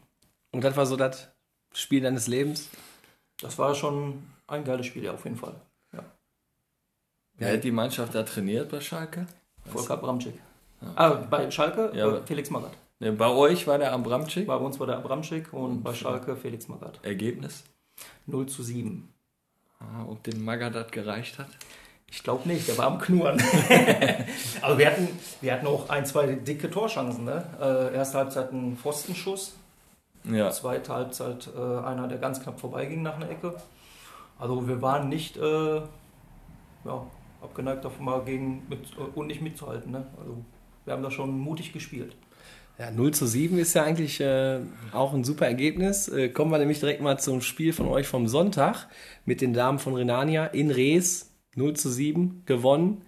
[0.50, 1.28] Und das war so das
[1.74, 2.68] Spiel deines Lebens?
[3.40, 5.54] Das war schon ein geiles Spiel, ja, auf jeden Fall.
[7.42, 9.26] Wer hat die Mannschaft da trainiert bei Schalke?
[9.64, 10.34] Volker Abramczyk.
[10.96, 12.72] Ah, bei Schalke Ja, Felix Magath.
[13.00, 14.46] Ne, bei euch war der Abramczyk.
[14.46, 16.98] Bei uns war der Abramczyk und bei Schalke Felix Magath.
[17.02, 17.64] Ergebnis?
[18.26, 19.08] 0 zu 7.
[19.80, 21.48] Ah, ob den Magadat gereicht hat?
[22.10, 23.40] Ich glaube nicht, der war am Knurren.
[24.62, 25.08] Aber wir hatten,
[25.40, 27.24] wir hatten auch ein, zwei dicke Torschancen.
[27.24, 27.44] Ne?
[27.60, 29.54] Äh, erste Halbzeit ein Pfostenschuss,
[30.24, 30.50] Ja.
[30.50, 33.54] zweite Halbzeit äh, einer, der ganz knapp vorbeiging nach einer Ecke.
[34.38, 37.06] Also wir waren nicht äh, ja,
[37.42, 39.92] abgeneigt davon mal gegen mit, und nicht mitzuhalten.
[39.92, 40.06] Ne?
[40.18, 40.44] Also
[40.84, 42.16] wir haben da schon mutig gespielt.
[42.78, 44.60] Ja, 0 zu 7 ist ja eigentlich äh,
[44.92, 46.08] auch ein super Ergebnis.
[46.08, 48.88] Äh, kommen wir nämlich direkt mal zum Spiel von euch vom Sonntag
[49.26, 51.30] mit den Damen von Renania in Rees.
[51.54, 53.02] 0 zu 7 gewonnen.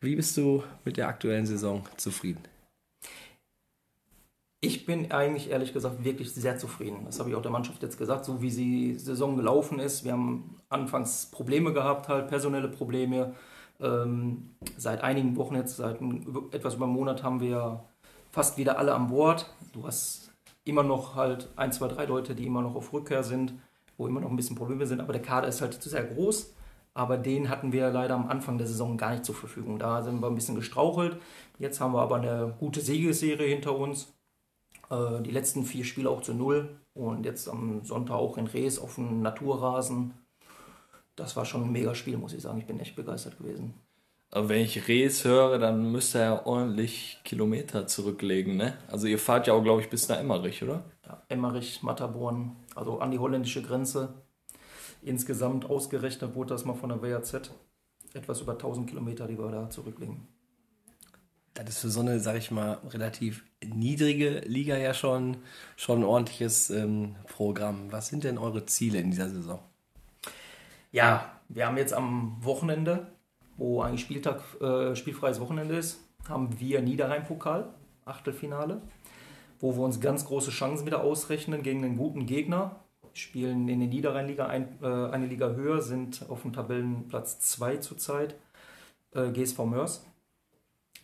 [0.00, 2.42] Wie bist du mit der aktuellen Saison zufrieden?
[4.60, 7.04] Ich bin eigentlich ehrlich gesagt wirklich sehr zufrieden.
[7.04, 10.04] Das habe ich auch der Mannschaft jetzt gesagt, so wie die Saison gelaufen ist.
[10.04, 13.34] Wir haben anfangs Probleme gehabt, halt personelle Probleme.
[13.80, 17.84] Ähm, seit einigen Wochen jetzt, seit ein- etwas über einen Monat haben wir
[18.30, 19.46] fast wieder alle an Bord.
[19.72, 20.32] Du hast
[20.64, 23.54] immer noch halt ein, zwei, drei Leute, die immer noch auf Rückkehr sind,
[23.96, 26.52] wo immer noch ein bisschen Probleme sind, aber der Kader ist halt sehr groß.
[26.94, 29.78] Aber den hatten wir leider am Anfang der Saison gar nicht zur Verfügung.
[29.78, 31.20] Da sind wir ein bisschen gestrauchelt.
[31.58, 34.14] Jetzt haben wir aber eine gute Siegesserie hinter uns.
[34.90, 38.78] Äh, die letzten vier Spiele auch zu null und jetzt am Sonntag auch in Rees
[38.78, 40.14] auf dem Naturrasen.
[41.16, 42.58] Das war schon ein mega Spiel, muss ich sagen.
[42.58, 43.74] Ich bin echt begeistert gewesen.
[44.30, 48.76] Aber wenn ich Rees höre, dann müsst ihr ja ordentlich Kilometer zurücklegen, ne?
[48.88, 50.84] Also ihr fahrt ja auch, glaube ich, bis nach Emmerich, oder?
[51.06, 54.14] Ja, Emmerich, Matterborn, also an die holländische Grenze.
[55.02, 57.50] Insgesamt ausgerechnet wurde das mal von der WAZ.
[58.14, 60.26] Etwas über 1000 Kilometer, die wir da zurücklegen.
[61.54, 65.38] Das ist für so eine, sag ich mal, relativ niedrige Liga ja schon,
[65.76, 67.90] schon ein ordentliches ähm, Programm.
[67.92, 69.60] Was sind denn eure Ziele in dieser Saison?
[70.96, 73.08] Ja, wir haben jetzt am Wochenende,
[73.58, 77.68] wo eigentlich Spieltag, äh, spielfreies Wochenende ist, haben wir Niederrhein-Pokal,
[78.06, 78.80] Achtelfinale,
[79.60, 82.76] wo wir uns ganz große Chancen wieder ausrechnen gegen einen guten Gegner.
[83.12, 88.34] Spielen in der Niederrhein-Liga ein, äh, eine Liga höher, sind auf dem Tabellenplatz 2 zurzeit.
[89.14, 90.06] Äh, GSV Mörs.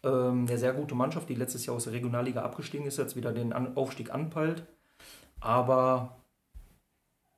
[0.02, 3.32] Ähm, eine sehr gute Mannschaft, die letztes Jahr aus der Regionalliga abgestiegen ist, jetzt wieder
[3.34, 4.62] den An Aufstieg anpeilt.
[5.40, 6.21] Aber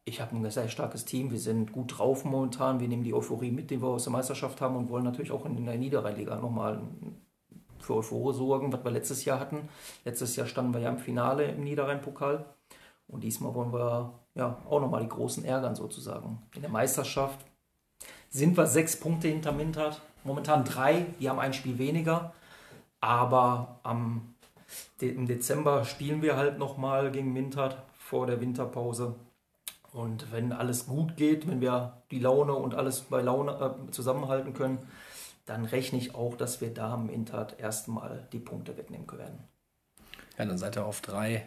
[0.05, 1.31] ich habe ein sehr starkes Team.
[1.31, 2.81] Wir sind gut drauf momentan.
[2.81, 5.47] Wir nehmen die Euphorie mit, die wir aus der Meisterschaft haben und wollen natürlich auch
[5.47, 6.81] in der Niederrheinliga nochmal
[7.79, 9.69] für Euphorie sorgen, was wir letztes Jahr hatten.
[10.05, 12.45] Letztes Jahr standen wir ja im Finale im Niederrhein-Pokal.
[13.09, 16.43] Und diesmal wollen wir ja auch nochmal die Großen ärgern sozusagen.
[16.55, 17.39] In der Meisterschaft
[18.29, 20.03] sind wir sechs Punkte hinter Mintert.
[20.23, 22.35] Momentan drei, die haben ein Spiel weniger.
[23.01, 24.35] Aber am,
[25.01, 29.15] im Dezember spielen wir halt nochmal gegen Mintert vor der Winterpause.
[29.95, 34.53] Und wenn alles gut geht, wenn wir die Laune und alles bei Laune äh, zusammenhalten
[34.53, 34.79] können,
[35.47, 39.45] dann rechne ich auch, dass wir da am Mintert erstmal die Punkte wegnehmen können.
[40.37, 41.47] Ja, dann seid ihr auf drei,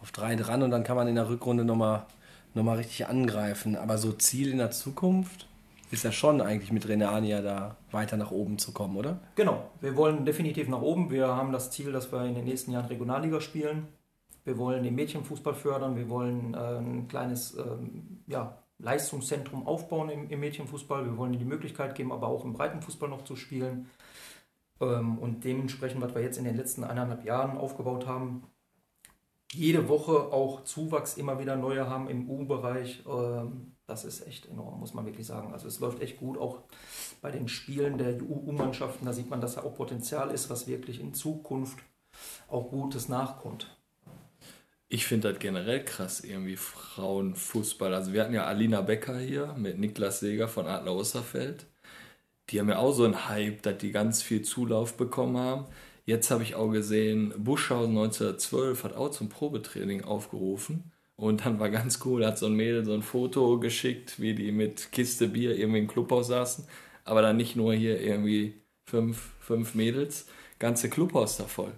[0.00, 2.06] auf drei dran und dann kann man in der Rückrunde nochmal
[2.54, 3.74] noch mal richtig angreifen.
[3.74, 5.48] Aber so Ziel in der Zukunft
[5.90, 9.18] ist ja schon eigentlich mit Renania da weiter nach oben zu kommen, oder?
[9.34, 11.10] Genau, wir wollen definitiv nach oben.
[11.10, 13.88] Wir haben das Ziel, dass wir in den nächsten Jahren Regionalliga spielen.
[14.44, 15.96] Wir wollen den Mädchenfußball fördern.
[15.96, 21.04] Wir wollen ein kleines ähm, ja, Leistungszentrum aufbauen im, Mädchenfußball.
[21.04, 23.90] Wir wollen ihnen die Möglichkeit geben, aber auch im Breitenfußball noch zu spielen.
[24.80, 28.44] Ähm, und dementsprechend, was wir jetzt in den letzten eineinhalb Jahren aufgebaut haben,
[29.52, 33.04] jede Woche auch Zuwachs immer wieder neue haben im U-Bereich.
[33.06, 35.52] Ähm, das ist echt enorm, muss man wirklich sagen.
[35.52, 36.60] Also es läuft echt gut, auch
[37.20, 39.04] bei den Spielen der U-Mannschaften.
[39.04, 41.80] Da sieht man, dass da auch Potenzial ist, was wirklich in Zukunft
[42.48, 43.79] auch Gutes nachkommt.
[44.92, 47.94] Ich finde das generell krass, irgendwie Frauenfußball.
[47.94, 51.66] Also wir hatten ja Alina Becker hier mit Niklas Seger von Adler Osterfeld.
[52.50, 55.66] Die haben ja auch so einen Hype, dass die ganz viel Zulauf bekommen haben.
[56.06, 60.92] Jetzt habe ich auch gesehen, Buschhausen 1912 hat auch zum Probetraining aufgerufen.
[61.16, 64.52] Und dann war ganz cool, hat so ein Mädel so ein Foto geschickt, wie die
[64.52, 66.66] mit Kiste Bier irgendwie im Clubhaus saßen.
[67.04, 70.26] Aber dann nicht nur hier irgendwie fünf, fünf Mädels,
[70.58, 71.72] ganze Clubhaus da voll.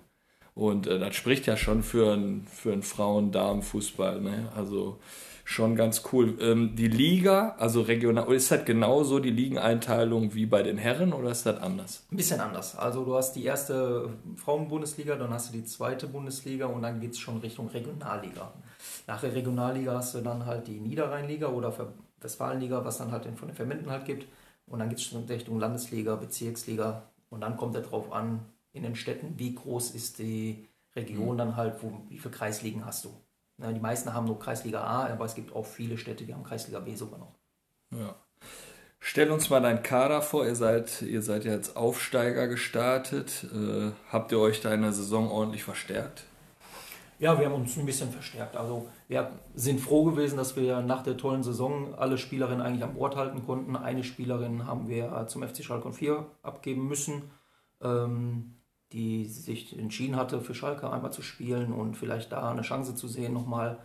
[0.54, 4.20] Und äh, das spricht ja schon für einen für Frauen-Damen-Fußball.
[4.20, 4.52] Ne?
[4.54, 4.98] Also
[5.44, 6.36] schon ganz cool.
[6.40, 11.30] Ähm, die Liga, also regional, ist das genauso die Ligeneinteilung wie bei den Herren oder
[11.30, 12.04] ist das anders?
[12.10, 12.76] Ein bisschen anders.
[12.76, 17.12] Also du hast die erste Frauenbundesliga, dann hast du die zweite Bundesliga und dann geht
[17.12, 18.52] es schon Richtung Regionalliga.
[19.06, 21.72] Nach der Regionalliga hast du dann halt die Niederrheinliga oder
[22.20, 24.26] Westfalenliga, was dann halt von den Verbänden halt gibt.
[24.66, 27.02] Und dann geht es schon Richtung Landesliga, Bezirksliga.
[27.30, 28.40] Und dann kommt es darauf an,
[28.72, 31.38] in den Städten, wie groß ist die Region mhm.
[31.38, 33.10] dann halt, wo, wie viele Kreisligen hast du.
[33.58, 36.44] Na, die meisten haben nur Kreisliga A, aber es gibt auch viele Städte, die haben
[36.44, 37.34] Kreisliga B sogar noch.
[37.90, 38.14] Ja.
[39.04, 40.46] Stell uns mal deinen Kader vor.
[40.46, 43.44] Ihr seid, ihr seid jetzt Aufsteiger gestartet.
[43.52, 46.24] Äh, habt ihr euch da in der Saison ordentlich verstärkt?
[47.18, 48.56] Ja, wir haben uns ein bisschen verstärkt.
[48.56, 52.96] Also wir sind froh gewesen, dass wir nach der tollen Saison alle Spielerinnen eigentlich am
[52.96, 53.76] Ort halten konnten.
[53.76, 57.30] Eine Spielerin haben wir zum FC Schalke 4 abgeben müssen.
[57.80, 58.54] Ähm,
[58.92, 63.08] die sich entschieden hatte, für Schalke einmal zu spielen und vielleicht da eine Chance zu
[63.08, 63.78] sehen nochmal.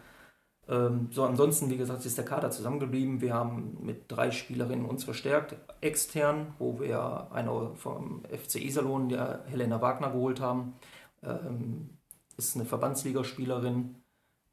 [0.70, 3.22] Ähm, so, ansonsten, wie gesagt, ist der Kader zusammengeblieben.
[3.22, 9.44] Wir haben mit drei Spielerinnen uns verstärkt, extern, wo wir eine vom FC Iserlohn, der
[9.48, 10.74] Helena Wagner, geholt haben.
[11.24, 11.98] Ähm,
[12.38, 13.96] ist eine Verbandsligaspielerin.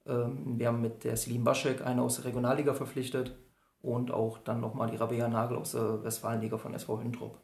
[0.07, 3.35] Ähm, wir haben mit der Selim Baschek eine aus der Regionalliga verpflichtet
[3.83, 7.39] und auch dann nochmal die Rabea Nagel aus der Westfalenliga von SV Hüntrop.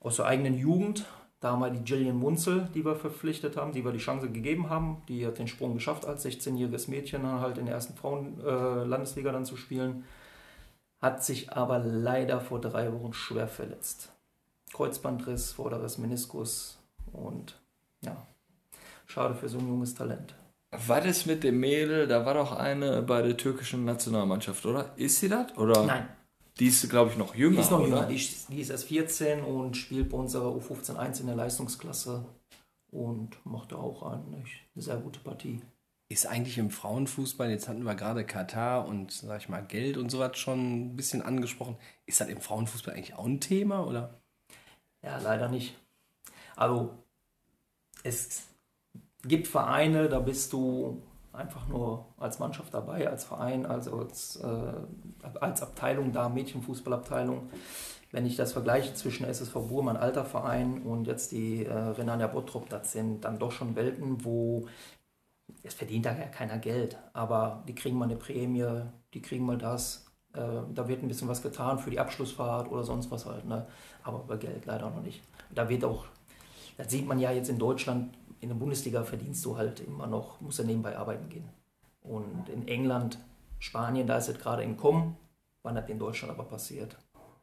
[0.00, 1.06] Aus der eigenen Jugend
[1.46, 4.68] da haben wir die Jillian Munzel, die wir verpflichtet haben, die wir die Chance gegeben
[4.68, 5.02] haben.
[5.06, 9.44] Die hat den Sprung geschafft, als 16-jähriges Mädchen halt in der ersten Frauen-Landesliga äh, dann
[9.44, 10.02] zu spielen.
[11.00, 14.10] Hat sich aber leider vor drei Wochen schwer verletzt.
[14.72, 16.80] Kreuzbandriss, vorderes Meniskus
[17.12, 17.60] und
[18.00, 18.26] ja,
[19.06, 20.34] schade für so ein junges Talent.
[20.72, 22.08] Was ist mit dem Mädel?
[22.08, 24.90] Da war doch eine bei der türkischen Nationalmannschaft, oder?
[24.96, 25.56] Ist sie das?
[25.56, 25.86] Oder?
[25.86, 26.08] Nein,
[26.58, 27.56] die ist, glaube ich, noch jünger.
[27.56, 28.06] Die ist noch jünger.
[28.06, 32.24] Die ist, die ist erst 14 und spielt bei unserer U15-1 in der Leistungsklasse
[32.90, 35.60] und macht da auch eine, eine sehr gute Partie.
[36.08, 40.10] Ist eigentlich im Frauenfußball, jetzt hatten wir gerade Katar und, sag ich mal, Geld und
[40.10, 41.76] sowas schon ein bisschen angesprochen.
[42.06, 44.20] Ist das im Frauenfußball eigentlich auch ein Thema, oder?
[45.02, 45.74] Ja, leider nicht.
[46.54, 46.94] Also,
[48.02, 48.44] es
[49.24, 51.02] gibt Vereine, da bist du
[51.36, 54.72] einfach nur als Mannschaft dabei, als Verein, also als, äh,
[55.40, 57.50] als Abteilung da, Mädchenfußballabteilung.
[58.12, 62.68] Wenn ich das vergleiche zwischen SSV Burm, alter Verein, und jetzt die äh, Renania Bottrop,
[62.68, 64.66] das sind dann doch schon Welten, wo
[65.62, 68.82] es verdient da ja keiner Geld, aber die kriegen mal eine Prämie,
[69.14, 70.40] die kriegen mal das, äh,
[70.72, 73.66] da wird ein bisschen was getan für die Abschlussfahrt oder sonst was halt, ne?
[74.02, 75.22] aber über Geld leider noch nicht.
[75.54, 76.06] Da wird auch,
[76.76, 80.40] das sieht man ja jetzt in Deutschland, in der Bundesliga verdienst du halt immer noch,
[80.40, 81.48] musst du nebenbei arbeiten gehen.
[82.02, 83.18] Und in England,
[83.58, 85.16] Spanien, da ist es gerade im Kommen.
[85.62, 86.96] Wann das in Deutschland aber passiert,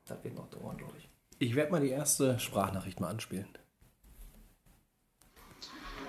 [0.06, 1.10] das wird noch dauern, glaube ich.
[1.39, 3.47] Ich werde mal die erste Sprachnachricht mal anspielen.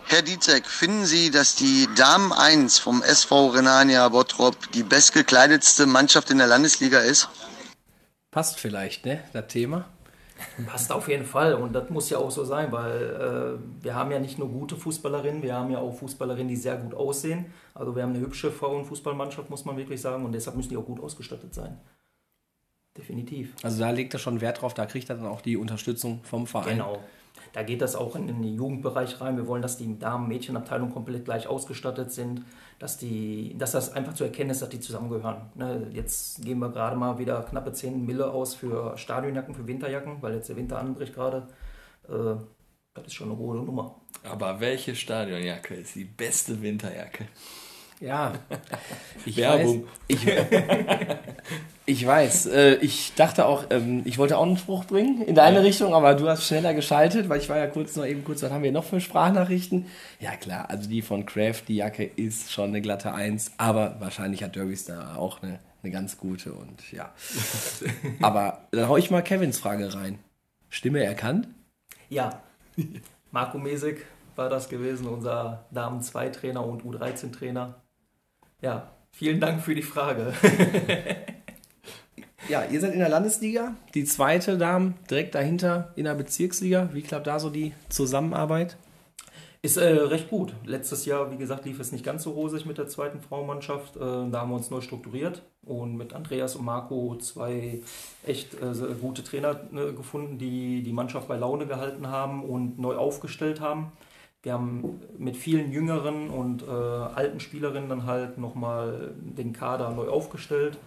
[0.07, 6.31] Herr Dietzek, finden Sie, dass die Damen 1 vom SV Renania Bottrop die bestgekleidetste Mannschaft
[6.31, 7.29] in der Landesliga ist?
[8.31, 9.87] Passt vielleicht, ne, das Thema?
[10.67, 14.11] Passt auf jeden Fall und das muss ja auch so sein, weil äh, wir haben
[14.11, 17.47] ja nicht nur gute Fußballerinnen, wir haben ja auch Fußballerinnen, die sehr gut aussehen.
[17.73, 20.87] Also wir haben eine hübsche Frauenfußballmannschaft, muss man wirklich sagen, und deshalb müssen die auch
[20.87, 21.79] gut ausgestattet sein.
[22.97, 23.55] Definitiv.
[23.63, 26.47] Also da legt er schon Wert drauf, da kriegt er dann auch die Unterstützung vom
[26.47, 26.79] Verein.
[26.79, 26.99] Genau.
[27.55, 29.37] Da geht das auch in den Jugendbereich rein.
[29.37, 32.43] Wir wollen, dass die Damen-Mädchenabteilung komplett gleich ausgestattet sind,
[32.81, 35.37] dass, die, dass das einfach zu erkennen ist, dass die zusammengehören.
[35.55, 40.21] Ne, jetzt geben wir gerade mal wieder knappe 10 Mille aus für Stadionjacken, für Winterjacken,
[40.21, 41.47] weil jetzt der Winter anbricht gerade.
[42.09, 42.35] Äh,
[42.95, 44.01] das ist schon eine hohe Nummer.
[44.25, 47.29] Aber welche Stadionjacke ist die beste Winterjacke?
[48.05, 48.35] Ja,
[49.25, 49.85] ich Werbung.
[49.85, 50.27] Weiß, ich,
[51.87, 52.47] ich weiß.
[52.47, 55.63] Äh, ich dachte auch, ähm, ich wollte auch einen Spruch bringen in deine ja.
[55.63, 58.53] Richtung, aber du hast schneller geschaltet, weil ich war ja kurz noch eben kurz, was
[58.53, 59.87] haben wir noch für Sprachnachrichten?
[60.21, 64.43] Ja klar, also die von Kraft, die Jacke ist schon eine glatte Eins, aber wahrscheinlich
[64.43, 67.11] hat Derbys da auch eine, eine ganz gute und ja.
[68.21, 70.19] aber dann hau ich mal Kevins Frage rein.
[70.69, 71.49] Stimme erkannt?
[72.11, 72.43] Ja.
[73.31, 74.05] Marco Mesig,
[74.37, 77.77] war das gewesen, unser Damen-2-Trainer und U13-Trainer.
[78.65, 80.33] Ja, vielen Dank für die Frage.
[82.47, 86.91] Ja, ihr seid in der Landesliga, die zweite Damen direkt dahinter in der Bezirksliga.
[86.93, 88.77] Wie klappt da so die Zusammenarbeit?
[89.63, 90.53] Ist äh, recht gut.
[90.67, 93.97] Letztes Jahr, wie gesagt, lief es nicht ganz so rosig mit der zweiten Frauenmannschaft.
[93.97, 97.81] Äh, da haben wir uns neu strukturiert und mit Andreas und Marco zwei
[98.27, 102.97] echt äh, gute Trainer äh, gefunden, die die Mannschaft bei Laune gehalten haben und neu
[102.97, 103.93] aufgestellt haben.
[104.45, 110.09] Wir haben mit vielen jüngeren und äh, alten Spielerinnen dann halt nochmal den Kader neu
[110.09, 110.79] aufgestellt.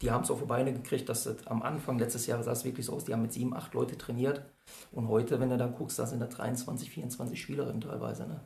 [0.00, 2.64] Die haben es auf die Beine gekriegt, dass das am Anfang letztes Jahr sah es
[2.64, 4.42] wirklich so aus, die haben mit sieben, acht Leute trainiert.
[4.90, 8.26] Und heute, wenn du da guckst, da sind da 23, 24 Spielerinnen teilweise.
[8.26, 8.40] Ne?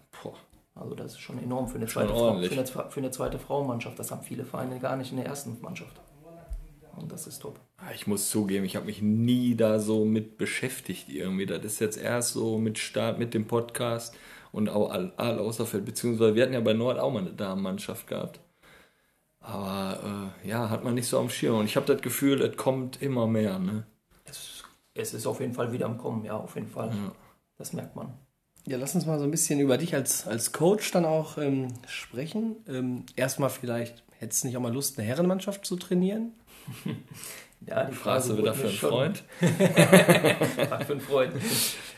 [0.75, 3.38] Also das ist schon enorm für eine, Schon zweite Frau, für, eine, für eine zweite
[3.38, 3.97] Frauenmannschaft.
[3.97, 6.01] Das haben viele Vereine gar nicht in der ersten Mannschaft.
[6.98, 7.61] Und das ist top.
[7.78, 11.46] Ah, Ich muss zugeben, ich habe mich nie da so mit beschäftigt irgendwie.
[11.46, 14.14] Das ist jetzt erst so mit Start, mit dem Podcast
[14.52, 18.06] und auch all, all Außerfeld, beziehungsweise wir hatten ja bei Nord auch mal eine Damenmannschaft
[18.06, 18.40] gehabt.
[19.40, 21.58] Aber äh, ja, hat man nicht so am Schirm.
[21.58, 23.58] Und ich habe das Gefühl, es kommt immer mehr.
[23.58, 23.87] Ne?
[24.24, 26.88] Es, es ist auf jeden Fall wieder am Kommen, ja, auf jeden Fall.
[26.88, 27.12] Ja.
[27.56, 28.12] Das merkt man.
[28.66, 31.68] Ja, lass uns mal so ein bisschen über dich als, als Coach dann auch ähm,
[31.87, 32.56] sprechen.
[32.68, 36.32] Ähm, erstmal vielleicht, hättest du nicht auch mal Lust, eine Herrenmannschaft zu trainieren?
[37.66, 39.24] Ja, die wurde wieder für einen schon- Freund?
[39.40, 41.33] Für einen Freund.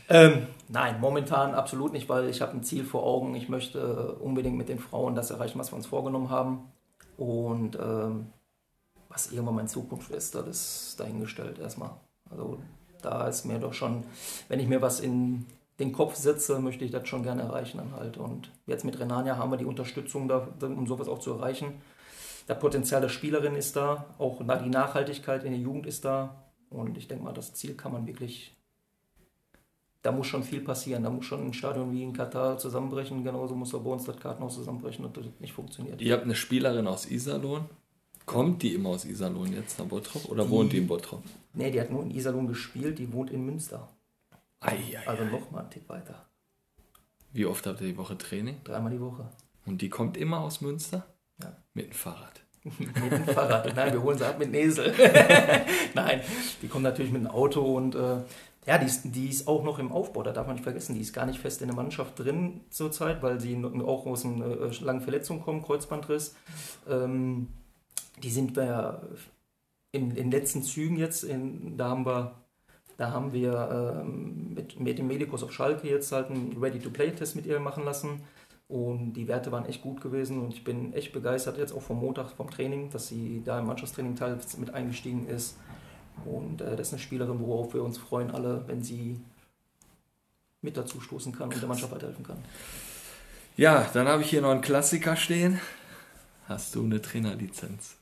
[0.08, 3.34] ähm, nein, momentan absolut nicht, weil ich habe ein Ziel vor Augen.
[3.34, 6.70] Ich möchte unbedingt mit den Frauen das erreichen, was wir uns vorgenommen haben.
[7.18, 8.26] Und ähm,
[9.10, 11.90] was irgendwann meine Zukunft ist, das ist dahingestellt erstmal.
[12.30, 12.58] Also
[13.02, 14.04] da ist mir doch schon,
[14.48, 15.44] wenn ich mir was in
[15.78, 18.16] den Kopf setze, möchte ich das schon gerne erreichen dann halt.
[18.16, 21.82] Und jetzt mit Renania haben wir die Unterstützung, da, um sowas auch zu erreichen.
[22.50, 26.50] Das Potenzial der Spielerin ist da, auch die Nachhaltigkeit in der Jugend ist da.
[26.68, 28.56] Und ich denke mal, das Ziel kann man wirklich.
[30.02, 31.04] Da muss schon viel passieren.
[31.04, 33.22] Da muss schon ein Stadion wie in Katar zusammenbrechen.
[33.22, 36.02] Genauso muss auch bei uns das Kartenhaus zusammenbrechen, dass das nicht funktioniert.
[36.02, 37.66] Ihr habt eine Spielerin aus Iserlohn.
[38.26, 41.22] Kommt die immer aus Iserlohn jetzt nach Bottrop oder wohnt die in Bottrop?
[41.54, 43.86] Nee, die hat nur in Iserlohn gespielt, die wohnt in Münster.
[44.58, 46.26] Ei, ei, Also nochmal einen Tick weiter.
[47.32, 48.56] Wie oft habt ihr die Woche Training?
[48.64, 49.28] Dreimal die Woche.
[49.66, 51.06] Und die kommt immer aus Münster?
[51.40, 51.56] Ja.
[51.74, 52.39] Mit dem Fahrrad.
[52.78, 53.74] mit dem Fahrrad.
[53.74, 54.92] Nein, wir holen sie ab mit dem Esel.
[55.94, 56.20] Nein,
[56.62, 58.18] die kommen natürlich mit dem Auto und äh,
[58.66, 61.00] ja, die ist, die ist auch noch im Aufbau, da darf man nicht vergessen, die
[61.00, 64.84] ist gar nicht fest in der Mannschaft drin zurzeit, weil sie auch aus einer äh,
[64.84, 66.34] langen Verletzung kommt, Kreuzbandriss.
[66.88, 67.48] Ähm,
[68.22, 69.08] die sind wir
[69.92, 72.34] in den letzten Zügen jetzt, in, da haben wir,
[72.98, 77.46] da haben wir ähm, mit, mit dem Medikus auf Schalke jetzt halt einen Ready-to-Play-Test mit
[77.46, 78.22] ihr machen lassen.
[78.70, 81.98] Und die Werte waren echt gut gewesen und ich bin echt begeistert jetzt auch vom
[81.98, 85.56] Montag vom Training, dass sie da im Mannschaftstraining teils mit eingestiegen ist.
[86.24, 89.20] Und äh, das ist eine Spielerin, worauf wir uns freuen alle, wenn sie
[90.62, 92.38] mit dazu stoßen kann und der Mannschaft weiterhelfen kann.
[93.56, 95.60] Ja, dann habe ich hier noch einen Klassiker stehen.
[96.46, 97.96] Hast du eine Trainerlizenz?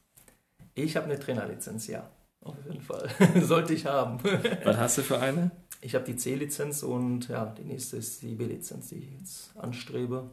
[0.74, 2.11] Ich habe eine Trainerlizenz, ja.
[2.42, 3.09] Auf jeden Fall.
[3.40, 4.22] Sollte ich haben.
[4.64, 5.50] Was hast du für eine?
[5.81, 10.28] Ich habe die C-Lizenz und ja, die nächste ist die B-Lizenz, die ich jetzt anstrebe.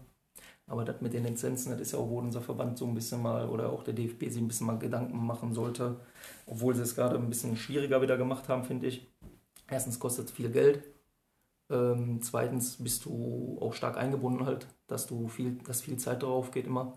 [0.68, 3.22] Aber das mit den Lizenzen, das ist ja auch, wo unser Verband so ein bisschen
[3.22, 6.00] mal oder auch der DFB sich ein bisschen mal Gedanken machen sollte.
[6.48, 9.08] Obwohl sie es gerade ein bisschen schwieriger wieder gemacht haben, finde ich.
[9.70, 10.84] Erstens kostet es viel Geld.
[11.70, 16.52] Ähm, zweitens bist du auch stark eingebunden halt, dass du viel, dass viel Zeit darauf
[16.52, 16.94] geht immer.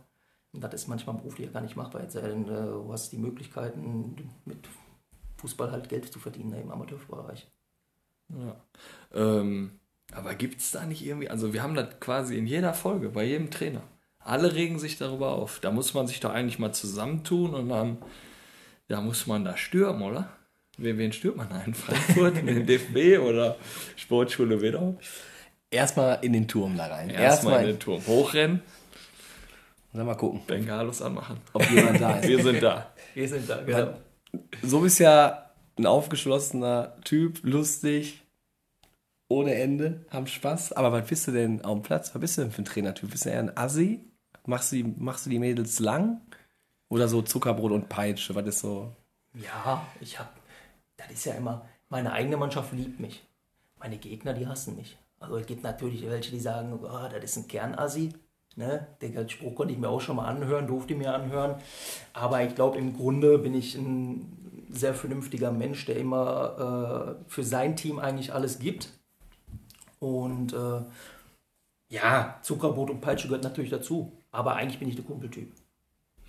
[0.53, 2.03] Und das ist manchmal beruflich ja gar nicht machbar.
[2.03, 4.67] Jetzt, äh, du hast die Möglichkeiten, mit
[5.37, 7.51] Fußball halt Geld zu verdienen im Amateurbereich.
[8.31, 8.57] Ja.
[9.13, 9.79] Ähm,
[10.13, 13.25] aber gibt es da nicht irgendwie, also wir haben das quasi in jeder Folge, bei
[13.25, 13.83] jedem Trainer.
[14.19, 15.59] Alle regen sich darüber auf.
[15.61, 17.99] Da muss man sich doch eigentlich mal zusammentun und dann,
[18.89, 20.29] da muss man da stürmen, oder?
[20.77, 22.37] Wen, wen stürmt man da in Frankfurt?
[22.47, 23.57] Den DFB oder
[23.97, 24.99] Sportschule Wedau?
[25.71, 27.11] Erstmal in den Turm da rein.
[27.11, 28.63] Erstmal Erstmal in den Turm hochrennen,
[29.99, 31.39] dann mal gucken, Bengalos anmachen.
[31.53, 32.29] ob jemand da ist.
[32.29, 32.93] Wir sind da.
[33.15, 33.95] Wir sind da, genau.
[34.63, 38.21] So bist ja ein aufgeschlossener Typ, lustig,
[39.29, 40.73] ohne Ende, haben Spaß.
[40.73, 42.15] Aber was bist du denn auf dem Platz?
[42.15, 43.11] Was bist du denn für ein Trainertyp?
[43.11, 44.01] Bist du eher ein Assi?
[44.47, 46.21] Machst du die, machst du die Mädels lang?
[46.89, 48.35] Oder so Zuckerbrot und Peitsche?
[48.35, 48.93] Was ist so?
[49.35, 50.33] Ja, ich hab.
[50.97, 51.67] Das ist ja immer.
[51.91, 53.23] Meine eigene Mannschaft liebt mich.
[53.79, 54.97] Meine Gegner, die hassen mich.
[55.21, 58.13] Also es gibt natürlich welche, die sagen, oh, das ist ein Kernassi.
[58.57, 58.87] Ne?
[59.03, 61.57] Den Spruch konnte ich mir auch schon mal anhören, durfte ich mir anhören.
[62.13, 67.45] Aber ich glaube, im Grunde bin ich ein sehr vernünftiger Mensch, der immer äh, für
[67.45, 68.98] sein Team eigentlich alles gibt.
[70.01, 70.81] Und äh,
[71.89, 74.13] ja, Zuckerbrot und Peitsche gehört natürlich dazu.
[74.31, 75.53] Aber eigentlich bin ich der Kumpeltyp.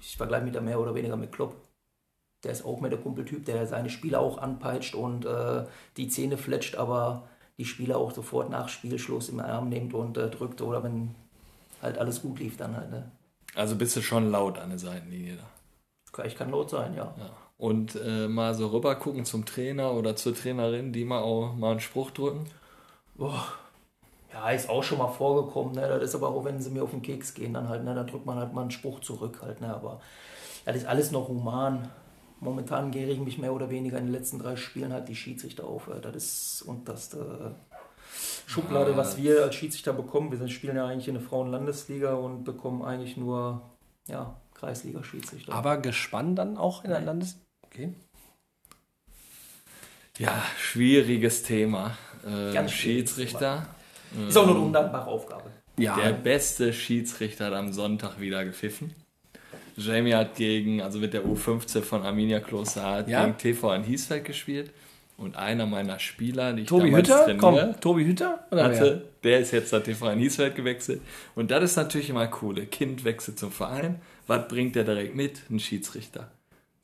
[0.02, 1.56] Ich vergleiche mich da mehr oder weniger mit Klopp.
[2.44, 5.66] Der ist auch mehr der Kumpeltyp, der seine Spieler auch anpeitscht und äh,
[5.98, 10.30] die Zähne fletscht, aber die Spieler auch sofort nach Spielschluss im Arm nimmt und äh,
[10.30, 11.14] drückt oder wenn
[11.82, 12.90] halt alles gut lief dann halt.
[12.92, 13.12] Ne?
[13.56, 16.24] Also bist du schon laut an der Seitenlinie da.
[16.24, 17.14] Ich kann laut sein, ja.
[17.18, 17.30] Ja.
[17.58, 21.72] Und äh, mal so rüber gucken zum Trainer oder zur Trainerin, die mal auch mal
[21.72, 22.46] einen Spruch drücken.
[23.16, 23.46] Boah.
[24.34, 25.74] Ja, ist auch schon mal vorgekommen.
[25.74, 25.88] Ne?
[25.88, 27.96] Das ist aber auch, wenn sie mir auf den Keks gehen, dann halt, ne?
[27.96, 29.60] dann drückt man halt mal einen Spruch zurück halt.
[29.62, 29.74] Ne?
[29.74, 30.02] Aber
[30.66, 31.90] das ist alles noch human.
[32.40, 35.88] Momentan regen mich mehr oder weniger in den letzten drei Spielen halt die Schiedsrichter auf.
[35.88, 37.56] äh, Das ist unterste
[38.46, 40.32] Schublade, was wir als Schiedsrichter bekommen.
[40.32, 43.62] Wir sind- spielen ja eigentlich in der Frauenlandesliga und bekommen eigentlich nur
[44.08, 45.54] ja, Kreisliga-Schiedsrichter.
[45.54, 47.40] Aber gespannt dann auch in der Landes...
[47.64, 47.94] Okay.
[50.18, 51.98] Ja, schwieriges Thema.
[52.26, 53.68] Äh, Schiedsrichter.
[54.28, 55.44] Ist auch nur eine undankbare Aufgabe.
[55.78, 58.94] Ja, Der beste Schiedsrichter hat am Sonntag wieder gepfiffen.
[59.78, 63.24] Jamie hat gegen, also mit der U15 von Arminia Kloster, hat Ja?
[63.26, 64.72] gegen TV in Hiesfeld gespielt.
[65.18, 67.26] Und einer meiner Spieler, die ich Tobi damals Hütter?
[67.26, 68.40] trainiere, Komm, Tobi Hütter?
[68.52, 71.02] Oder hatte, der ist jetzt nach TV in Hiesfeld gewechselt.
[71.36, 72.56] Und das ist natürlich immer cool.
[72.68, 74.02] Kind wechselt zum Verein.
[74.28, 75.42] Was bringt der direkt mit?
[75.50, 76.32] Ein Schiedsrichter.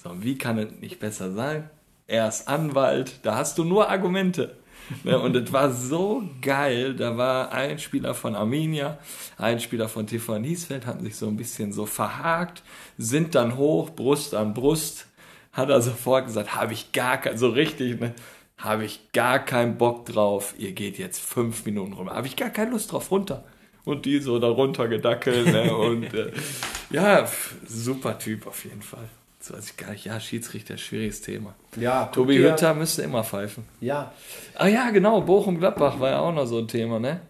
[0.03, 1.69] So, wie kann es nicht besser sein?
[2.07, 4.55] Er ist Anwalt, da hast du nur Argumente.
[5.03, 6.95] Ne, und es war so geil.
[6.95, 8.97] Da war ein Spieler von Arminia,
[9.37, 12.63] ein Spieler von TV in Hiesfeld, hatten sich so ein bisschen so verhakt,
[12.97, 15.07] sind dann hoch, Brust an Brust.
[15.51, 18.13] Hat er sofort gesagt, habe ich gar kein, so richtig, ne,
[18.57, 20.53] habe ich gar keinen Bock drauf.
[20.57, 22.09] Ihr geht jetzt fünf Minuten rum.
[22.09, 23.43] Habe ich gar keine Lust drauf, runter.
[23.85, 25.47] Und die so da runter gedackelt.
[25.47, 26.31] Ne, und äh,
[26.89, 27.27] ja,
[27.65, 29.07] super Typ auf jeden Fall.
[29.45, 30.05] So weiß ich gar nicht.
[30.05, 31.53] Ja, Schiedsrichter, schwieriges Thema.
[31.75, 33.63] Ja, Tobi dir- Hütter müsste immer pfeifen.
[33.79, 34.11] Ja.
[34.55, 37.21] Ah ja, genau, Bochum-Gladbach war ja auch noch so ein Thema, ne?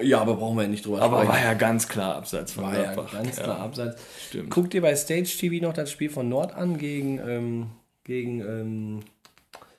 [0.00, 1.32] ja, aber brauchen wir ja nicht drüber Aber sprechen.
[1.32, 3.12] war ja ganz klar abseits von War ja Gladbach.
[3.12, 3.64] ganz klar Ja.
[3.64, 4.02] abseits.
[4.28, 4.50] stimmt.
[4.50, 7.70] Guck dir bei Stage TV noch das Spiel von Nord an gegen, ähm,
[8.04, 9.00] gegen ähm,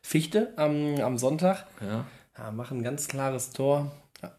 [0.02, 1.66] Fichte am, am Sonntag.
[1.82, 2.06] Ja.
[2.38, 3.92] Ja, machen ein ganz klares Tor.
[4.22, 4.32] Ja.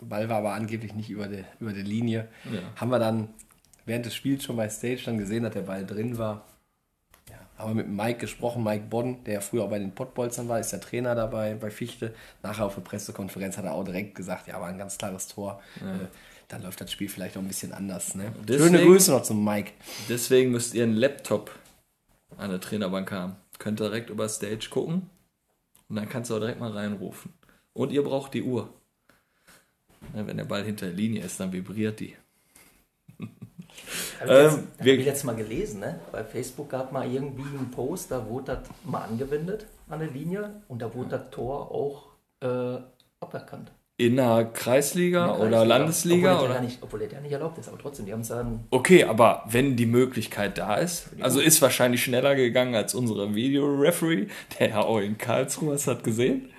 [0.00, 2.28] Ball war aber angeblich nicht über die, über die Linie.
[2.52, 2.60] Ja.
[2.80, 3.28] Haben wir dann
[3.86, 6.46] während des Spiels schon bei Stage dann gesehen, dass der Ball drin war.
[7.58, 10.72] Ja, wir mit Mike gesprochen, Mike Bonn, der früher auch bei den Pottbolzern war, ist
[10.72, 12.14] der Trainer dabei bei Fichte.
[12.42, 15.62] Nachher auf der Pressekonferenz hat er auch direkt gesagt, ja, war ein ganz klares Tor.
[15.76, 16.06] Äh,
[16.48, 18.14] dann läuft das Spiel vielleicht auch ein bisschen anders.
[18.16, 18.32] Ne?
[18.46, 19.70] Deswegen- Schöne Grüße noch zum Mike.
[20.08, 21.52] Deswegen müsst ihr einen Laptop
[22.36, 23.36] an der Trainerbank haben.
[23.58, 25.08] Könnt ihr direkt über Stage gucken
[25.88, 27.32] und dann kannst du auch direkt mal reinrufen.
[27.72, 28.68] Und ihr braucht die Uhr.
[30.14, 32.16] Ja, wenn der Ball hinter der Linie ist, dann vibriert die.
[34.20, 35.98] Habe ich, jetzt, Ähm, hab wir- ich letztes Mal gelesen, ne?
[36.12, 40.62] Bei Facebook gab mal irgendwie einen Post, da wurde das mal angewendet an der Linie
[40.68, 42.06] und da wurde das Tor auch
[42.42, 42.78] äh,
[43.20, 43.70] aberkannt.
[43.96, 45.62] In der Kreisliga, In der oder Kreisliga.
[45.64, 46.32] Landesliga?
[46.34, 46.54] Obwohl der, Oder?
[46.56, 48.64] ja nicht, obwohl der ja nicht erlaubt ist, aber trotzdem, die haben es dann.
[48.70, 54.26] Okay, aber wenn die Möglichkeit da ist, also ist wahrscheinlich schneller gegangen als unsere Videoreferee,
[54.58, 56.50] der ja auch in Karlsruhe ist, hat gesehen.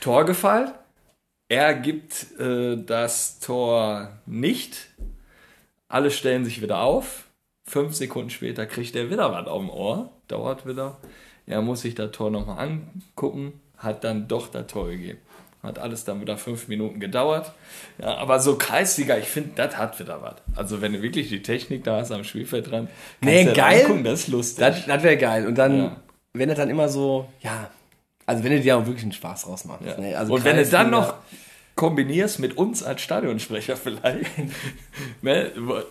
[0.00, 0.72] Tor gefallen.
[1.48, 4.88] Er gibt äh, das Tor nicht.
[5.94, 7.26] Alle stellen sich wieder auf.
[7.68, 10.10] Fünf Sekunden später kriegt er wieder was auf dem Ohr.
[10.26, 10.96] Dauert wieder.
[11.46, 13.60] Er muss sich das Tor nochmal angucken.
[13.78, 15.20] Hat dann doch das Tor gegeben.
[15.62, 17.52] Hat alles dann wieder fünf Minuten gedauert.
[17.98, 20.34] Ja, aber so Kreisliga, ich finde, das hat wieder was.
[20.56, 22.88] Also wenn du wirklich die Technik da hast am Spielfeld dran,
[23.20, 23.82] Nee, geil.
[23.82, 24.58] angucken, das ist lustig.
[24.64, 25.46] Das, das wäre geil.
[25.46, 25.96] Und dann, Ja.
[26.32, 27.70] wenn er dann immer so, ja,
[28.26, 29.86] also wenn du dir auch wirklich einen Spaß rausmachst.
[29.86, 29.98] Ja.
[30.00, 30.18] Ne?
[30.18, 31.14] Also und wenn du dann noch
[31.76, 34.30] kombinierst mit uns als Stadionsprecher vielleicht,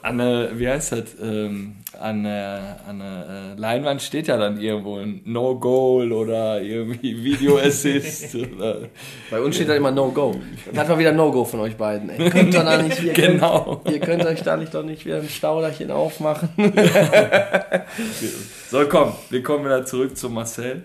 [0.01, 4.59] an der, wie heißt das, ähm, an der, an der äh, Leinwand steht ja dann
[4.61, 8.33] irgendwo ein No-Goal oder irgendwie Video-Assist.
[8.55, 8.87] oder-
[9.29, 10.35] Bei uns steht da immer No-Go.
[10.73, 12.09] Das war wieder No-Go von euch beiden.
[12.09, 12.29] Ey.
[12.29, 13.81] Könnt ihr da nicht, ihr, Genau.
[13.83, 16.49] könnt, ihr könnt euch da nicht doch nicht wieder ein Stauderchen aufmachen.
[18.69, 20.83] So, komm, wir kommen wieder zurück zu Marcel.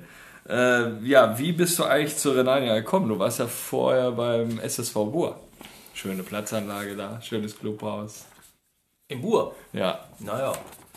[0.49, 3.09] Äh, ja, wie bist du eigentlich zu Renania gekommen?
[3.09, 5.39] Du warst ja vorher beim SSV Ruhr.
[5.95, 8.25] Schöne Platzanlage da, schönes Clubhaus.
[9.09, 9.55] Im Bur.
[9.73, 10.53] Ja, Naja,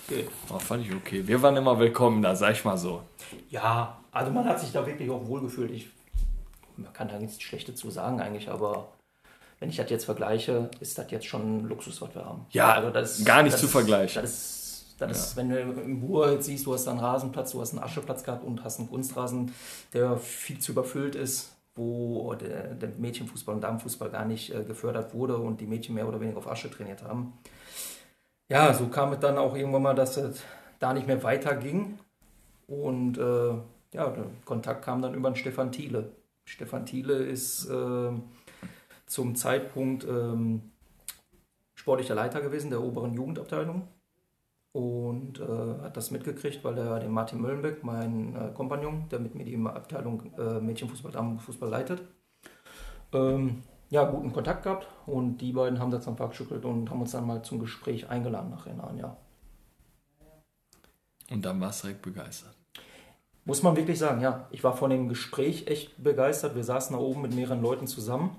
[0.08, 0.30] geht.
[0.49, 1.26] oh, fand ich okay.
[1.28, 3.02] Wir waren immer willkommen da, sag ich mal so.
[3.49, 5.72] Ja, also man hat sich da wirklich auch wohlgefühlt.
[5.72, 5.89] Ich,
[6.78, 8.89] man kann da nichts Schlechtes zu sagen eigentlich, aber
[9.60, 12.45] wenn ich das jetzt vergleiche, ist das jetzt schon Luxus, was wir haben.
[12.52, 14.22] Ja, also das, gar nicht das zu vergleichen.
[14.22, 14.61] Das ist,
[15.08, 17.74] das ist, wenn du im Ruhr jetzt siehst, du hast da einen Rasenplatz, du hast
[17.74, 19.52] einen Ascheplatz gehabt und hast einen Kunstrasen,
[19.93, 25.14] der viel zu überfüllt ist, wo der, der Mädchenfußball und Damenfußball gar nicht äh, gefördert
[25.14, 27.34] wurde und die Mädchen mehr oder weniger auf Asche trainiert haben.
[28.49, 30.43] Ja, so kam es dann auch irgendwann mal, dass es
[30.80, 31.97] da nicht mehr weiterging.
[32.68, 33.54] Und äh,
[33.93, 36.12] ja, der Kontakt kam dann über den Stefan Thiele.
[36.45, 38.12] Stefan Thiele ist äh,
[39.08, 40.72] zum Zeitpunkt ähm,
[41.74, 43.88] sportlicher Leiter gewesen der oberen Jugendabteilung
[44.74, 49.36] und äh, hat das mitgekriegt, weil er den Martin Möllenbeck, mein äh, Kompagnon, der mit
[49.36, 52.01] mir die Abteilung äh, Mädchenfußball, Damenfußball leitet,
[53.13, 57.11] Ähm, ja, guten Kontakt gehabt und die beiden haben das dann geschüttelt und haben uns
[57.11, 59.17] dann mal zum Gespräch eingeladen nach Renan, ja.
[61.30, 62.55] Und dann warst du direkt begeistert.
[63.43, 64.47] Muss man wirklich sagen, ja.
[64.51, 66.55] Ich war von dem Gespräch echt begeistert.
[66.55, 68.38] Wir saßen da oben mit mehreren Leuten zusammen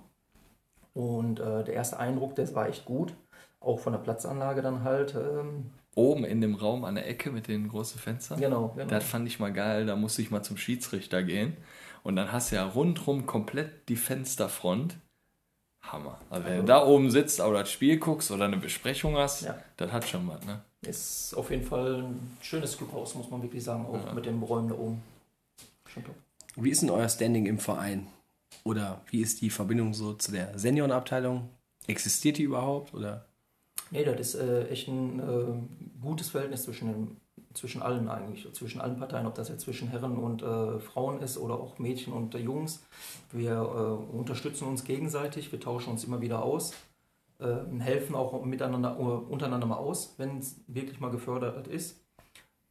[0.94, 3.14] und äh, der erste Eindruck, das war echt gut.
[3.60, 5.14] Auch von der Platzanlage dann halt.
[5.14, 8.40] Ähm, Oben in dem Raum an der Ecke mit den großen Fenstern.
[8.40, 8.88] genau, genau.
[8.88, 11.56] Das fand ich mal geil, da musste ich mal zum Schiedsrichter gehen.
[12.02, 14.96] Und dann hast du ja rundrum komplett die Fensterfront.
[15.82, 16.18] Hammer.
[16.30, 19.58] Also wenn du da oben sitzt, aber das Spiel guckst oder eine Besprechung hast, Ja.
[19.76, 20.60] das hat schon was, ne?
[20.82, 24.68] Ist auf jeden Fall ein schönes Clubhaus, muss man wirklich sagen, auch mit den Räumen
[24.68, 25.02] da oben.
[25.88, 26.14] Schon top.
[26.56, 28.06] Wie ist denn euer Standing im Verein?
[28.64, 31.48] Oder wie ist die Verbindung so zu der Seniorenabteilung?
[31.86, 32.94] Existiert die überhaupt?
[32.94, 33.24] Oder?
[33.92, 37.16] Nee, das ist äh, echt ein äh, gutes Verhältnis zwischen, den,
[37.52, 41.36] zwischen allen eigentlich, zwischen allen Parteien, ob das jetzt zwischen Herren und äh, Frauen ist
[41.36, 42.82] oder auch Mädchen und äh, Jungs.
[43.32, 46.72] Wir äh, unterstützen uns gegenseitig, wir tauschen uns immer wieder aus,
[47.38, 52.00] äh, helfen auch miteinander, untereinander mal aus, wenn es wirklich mal gefördert ist.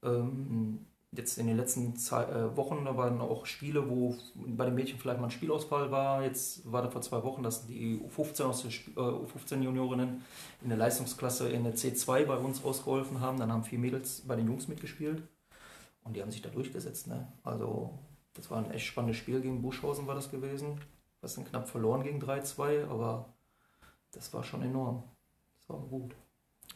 [0.01, 4.75] Ähm, jetzt in den letzten Zei- äh, Wochen, da waren auch Spiele, wo bei den
[4.75, 6.23] Mädchen vielleicht mal ein Spielausfall war.
[6.23, 10.21] Jetzt war da vor zwei Wochen, dass die U15 aus der äh, U15-Juniorinnen
[10.61, 13.37] in der Leistungsklasse in der C2 bei uns ausgeholfen haben.
[13.39, 15.21] Dann haben vier Mädels bei den Jungs mitgespielt
[16.03, 17.07] und die haben sich da durchgesetzt.
[17.07, 17.27] Ne?
[17.43, 17.99] Also
[18.33, 20.79] das war ein echt spannendes Spiel gegen Buschhausen war das gewesen.
[21.21, 23.33] Das sind knapp verloren gegen 3-2, aber
[24.11, 25.03] das war schon enorm.
[25.59, 26.15] Das war gut.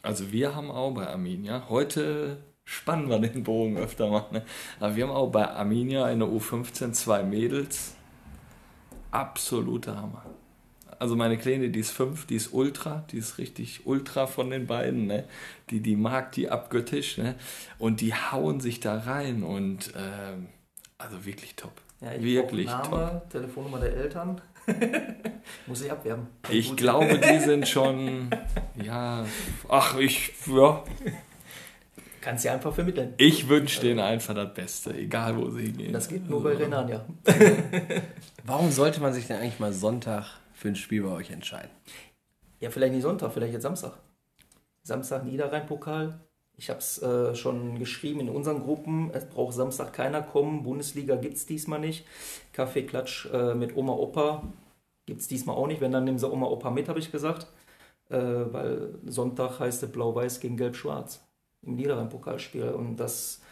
[0.02, 4.42] Also wir haben auch bei Arminia, heute spannen wir den Bogen öfter mal, ne?
[4.80, 7.94] aber wir haben auch bei Arminia in der U15 zwei Mädels.
[9.12, 10.26] Absoluter Hammer.
[10.98, 14.66] Also meine Kleine, die ist fünf, die ist ultra, die ist richtig ultra von den
[14.66, 15.24] beiden, ne?
[15.70, 17.34] Die, die mag die abgöttisch, ne?
[17.78, 20.48] Und die hauen sich da rein und ähm,
[20.98, 21.72] also wirklich top.
[22.00, 22.98] Ja, ich wirklich brauch top.
[22.98, 24.40] Name, Telefonnummer der Eltern.
[25.66, 26.26] Muss ich abwerben.
[26.50, 26.78] Ich Gut.
[26.78, 28.30] glaube, die sind schon,
[28.82, 29.24] ja,
[29.68, 30.82] ach, ich, ja,
[32.26, 33.14] Kannst du einfach vermitteln.
[33.18, 35.92] ich wünsche denen einfach das Beste, egal wo sie hingehen.
[35.92, 37.06] Das geht nur bei Renan, ja.
[38.44, 41.70] Warum sollte man sich denn eigentlich mal Sonntag für ein Spiel bei euch entscheiden?
[42.58, 43.92] Ja, vielleicht nicht Sonntag, vielleicht jetzt Samstag.
[44.82, 46.18] Samstag Niederrhein-Pokal.
[46.56, 49.12] Ich habe es äh, schon geschrieben in unseren Gruppen.
[49.12, 50.64] Es braucht Samstag keiner kommen.
[50.64, 52.04] Bundesliga gibt es diesmal nicht.
[52.54, 54.42] Kaffeeklatsch äh, mit Oma Opa
[55.06, 55.80] gibt es diesmal auch nicht.
[55.80, 57.46] Wenn, dann nehmen sie Oma Opa mit, habe ich gesagt.
[58.08, 61.25] Äh, weil Sonntag heißt es Blau-Weiß gegen Gelb-Schwarz
[61.66, 62.70] im Niederrhein-Pokalspiel.
[62.70, 63.42] Und das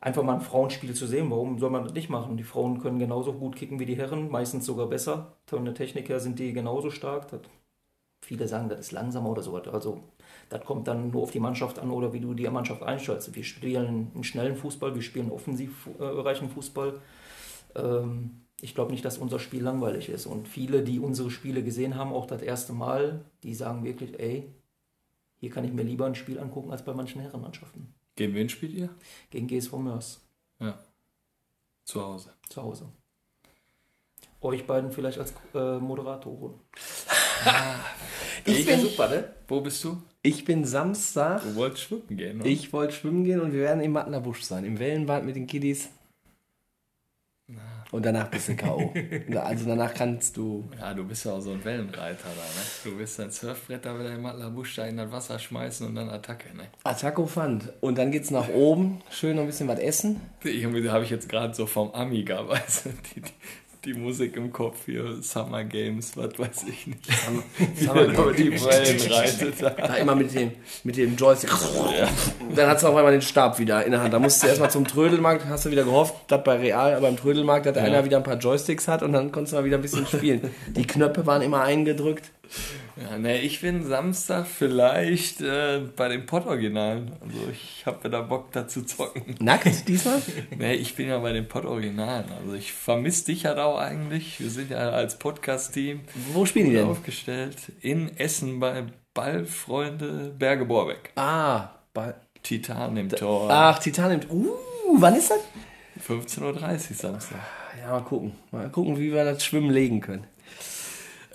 [0.00, 2.36] einfach mal ein Frauenspiel zu sehen, warum soll man das nicht machen?
[2.36, 5.36] Die Frauen können genauso gut kicken wie die Herren, meistens sogar besser.
[5.46, 7.28] Von der Technik her sind die genauso stark.
[7.28, 7.40] Das
[8.26, 9.68] Viele sagen, das ist langsamer oder sowas.
[9.68, 10.02] Also,
[10.48, 13.34] das kommt dann nur auf die Mannschaft an oder wie du die Mannschaft einstellst.
[13.36, 17.00] Wir spielen einen schnellen Fußball, wir spielen offensivreichen Fußball.
[17.76, 20.26] Ähm, ich glaube nicht, dass unser Spiel langweilig ist.
[20.26, 24.52] Und viele, die unsere Spiele gesehen haben, auch das erste Mal, die sagen wirklich, ey,
[25.38, 27.94] hier kann ich mir lieber ein Spiel angucken als bei manchen Herrenmannschaften.
[28.16, 28.88] Gegen wen spielt ihr?
[29.30, 30.20] Gegen GSV Mörs
[30.60, 30.78] Ja.
[31.84, 32.32] Zu Hause.
[32.48, 32.88] zu Hause.
[34.40, 36.54] Euch beiden vielleicht als äh, Moderatoren.
[38.44, 39.32] Ich bin, super, ne?
[39.48, 40.00] Wo bist du?
[40.22, 41.42] ich bin Samstag.
[41.42, 42.48] Du wolltest schwimmen gehen, ne?
[42.48, 44.64] Ich wollte schwimmen gehen und wir werden im Mattener Busch sein.
[44.64, 45.88] Im Wellenbad mit den Kiddies.
[47.92, 48.92] Und danach bist du K.O.
[49.38, 50.68] also danach kannst du.
[50.78, 52.66] Ja, du bist ja auch so ein Wellenreiter da, ne?
[52.84, 55.94] Du bist ein Surfbrett da wieder im Matler Busch da in das Wasser schmeißen und
[55.94, 56.64] dann Attacke, ne?
[56.84, 57.72] Attacco Fand.
[57.80, 59.02] Und dann geht's nach oben.
[59.10, 60.20] Schön noch ein bisschen was essen.
[60.42, 63.32] Irgendwie habe ich jetzt gerade so vom Amiga, weißt du, die, die,
[63.86, 67.06] die Musik im Kopf hier, Summer Games, was weiß ich nicht.
[67.76, 69.94] Summer Über die Wellen reitet da.
[69.94, 70.50] Immer mit dem,
[70.82, 71.50] mit dem Joystick.
[72.54, 74.12] Dann hast du auf einmal den Stab wieder in der Hand.
[74.12, 77.66] Da musst du erstmal zum Trödelmarkt, hast du wieder gehofft, dass bei Real, beim Trödelmarkt,
[77.66, 80.06] dass einer wieder ein paar Joysticks hat und dann konntest du mal wieder ein bisschen
[80.06, 80.50] spielen.
[80.74, 82.30] Die Knöpfe waren immer eingedrückt.
[82.96, 87.12] Ja, ne, ich bin Samstag vielleicht äh, bei den Pott-Originalen.
[87.20, 89.34] Also ich habe da Bock da zu zocken.
[89.40, 90.22] Nackt diesmal?
[90.56, 92.26] Ne, ich bin ja bei den Pott-Originalen.
[92.40, 94.40] Also ich vermisse dich halt auch eigentlich.
[94.40, 96.00] Wir sind ja als Podcast-Team
[96.32, 96.86] Wo spielen die denn?
[96.86, 97.56] aufgestellt.
[97.80, 98.84] In Essen bei
[99.14, 101.10] Ballfreunde Berge Borbeck.
[101.16, 103.50] Ah, bei, Titan im Tor.
[103.50, 104.30] ach, Titan nimmt.
[104.30, 104.54] Uh,
[104.98, 105.40] wann ist das?
[106.08, 107.38] 15.30 Uhr Samstag.
[107.80, 108.32] Ja, mal gucken.
[108.52, 110.26] Mal gucken, wie wir das Schwimmen legen können.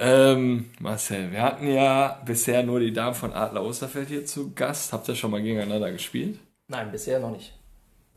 [0.04, 4.94] Ähm, Marcel, wir hatten ja bisher nur die Damen von Adler Osterfeld hier zu Gast.
[4.94, 6.40] Habt ihr schon mal gegeneinander gespielt?
[6.68, 7.54] Nein, bisher noch nicht.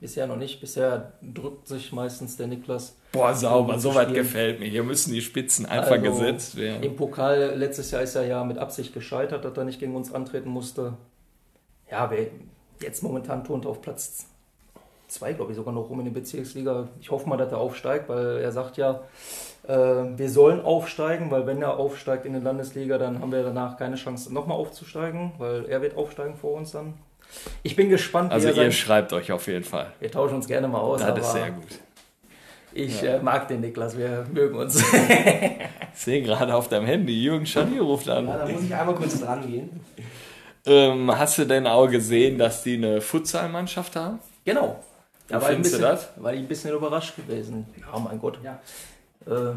[0.00, 0.62] Bisher noch nicht.
[0.62, 2.96] Bisher drückt sich meistens der Niklas.
[3.12, 4.24] Boah, sauber, so zu weit spielen.
[4.24, 4.66] gefällt mir.
[4.66, 6.82] Hier müssen die Spitzen einfach Also, gesetzt werden.
[6.82, 10.10] Im Pokal letztes Jahr ist er ja mit Absicht gescheitert, dass er nicht gegen uns
[10.10, 10.96] antreten musste.
[11.90, 12.30] Ja, wir,
[12.80, 14.26] jetzt momentan turnt er auf Platz
[15.14, 16.88] 2, glaube ich, sogar noch rum in der Bezirksliga.
[17.00, 19.00] Ich hoffe mal, dass er aufsteigt, weil er sagt ja,
[19.66, 23.76] äh, wir sollen aufsteigen, weil wenn er aufsteigt in die Landesliga, dann haben wir danach
[23.76, 26.94] keine Chance, nochmal aufzusteigen, weil er wird aufsteigen vor uns dann.
[27.62, 29.92] Ich bin gespannt, Also er ihr sein- schreibt euch auf jeden Fall.
[30.00, 31.66] wir tauschen uns gerne mal aus, Das ist sehr gut.
[32.72, 34.78] ich äh, mag den Niklas, wir mögen uns.
[34.80, 34.84] Ich
[35.94, 38.26] sehe gerade auf deinem Handy, Jürgen Schadi ruft an.
[38.26, 39.80] da muss ich einmal kurz dran gehen.
[40.66, 44.18] Ähm, hast du denn auch gesehen, dass die eine Futsalmannschaft haben?
[44.44, 44.82] Genau.
[45.28, 46.22] Da Wie war ich ein findest du bisschen, das?
[46.22, 47.66] war ich ein bisschen überrascht gewesen.
[47.80, 48.38] Ja, mein Gott.
[49.26, 49.52] Äh,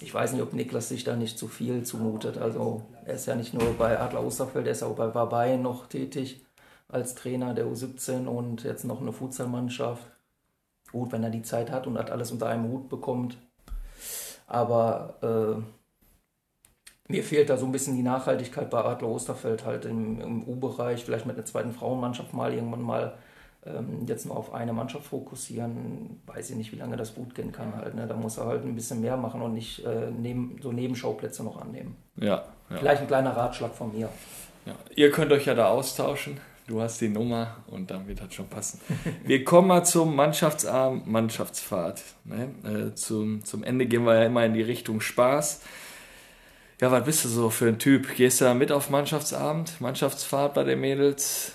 [0.00, 2.38] ich weiß nicht, ob Niklas sich da nicht zu viel zumutet.
[2.38, 5.86] Also er ist ja nicht nur bei Adler Osterfeld, er ist auch bei Barbayen noch
[5.86, 6.44] tätig
[6.88, 10.04] als Trainer der U17 und jetzt noch eine Futsalmannschaft.
[10.92, 13.36] Gut, wenn er die Zeit hat und das alles unter einem Hut bekommt.
[14.46, 15.16] Aber
[17.08, 20.48] äh, mir fehlt da so ein bisschen die Nachhaltigkeit bei Adler Osterfeld halt im, im
[20.48, 23.18] U-Bereich, vielleicht mit einer zweiten Frauenmannschaft mal irgendwann mal
[24.06, 27.74] jetzt nur auf eine Mannschaft fokussieren, weiß ich nicht, wie lange das gut gehen kann
[27.76, 27.94] halt.
[27.94, 28.06] Ne?
[28.06, 31.60] Da muss er halt ein bisschen mehr machen und nicht äh, neben, so Nebenschauplätze noch
[31.60, 31.96] annehmen.
[32.16, 32.44] Ja.
[32.70, 32.76] ja.
[32.78, 34.08] Vielleicht ein kleiner Ratschlag von mir.
[34.64, 36.38] Ja, ihr könnt euch ja da austauschen.
[36.66, 38.80] Du hast die Nummer und dann wird das schon passen.
[39.24, 42.02] Wir kommen mal zum Mannschaftsabend, Mannschaftsfahrt.
[42.24, 42.48] Ne?
[42.64, 45.60] Äh, zum, zum Ende gehen wir ja immer in die Richtung Spaß.
[46.80, 48.16] Ja, was bist du so für ein Typ?
[48.16, 51.52] Gehst du da mit auf Mannschaftsabend, Mannschaftsfahrt bei den Mädels?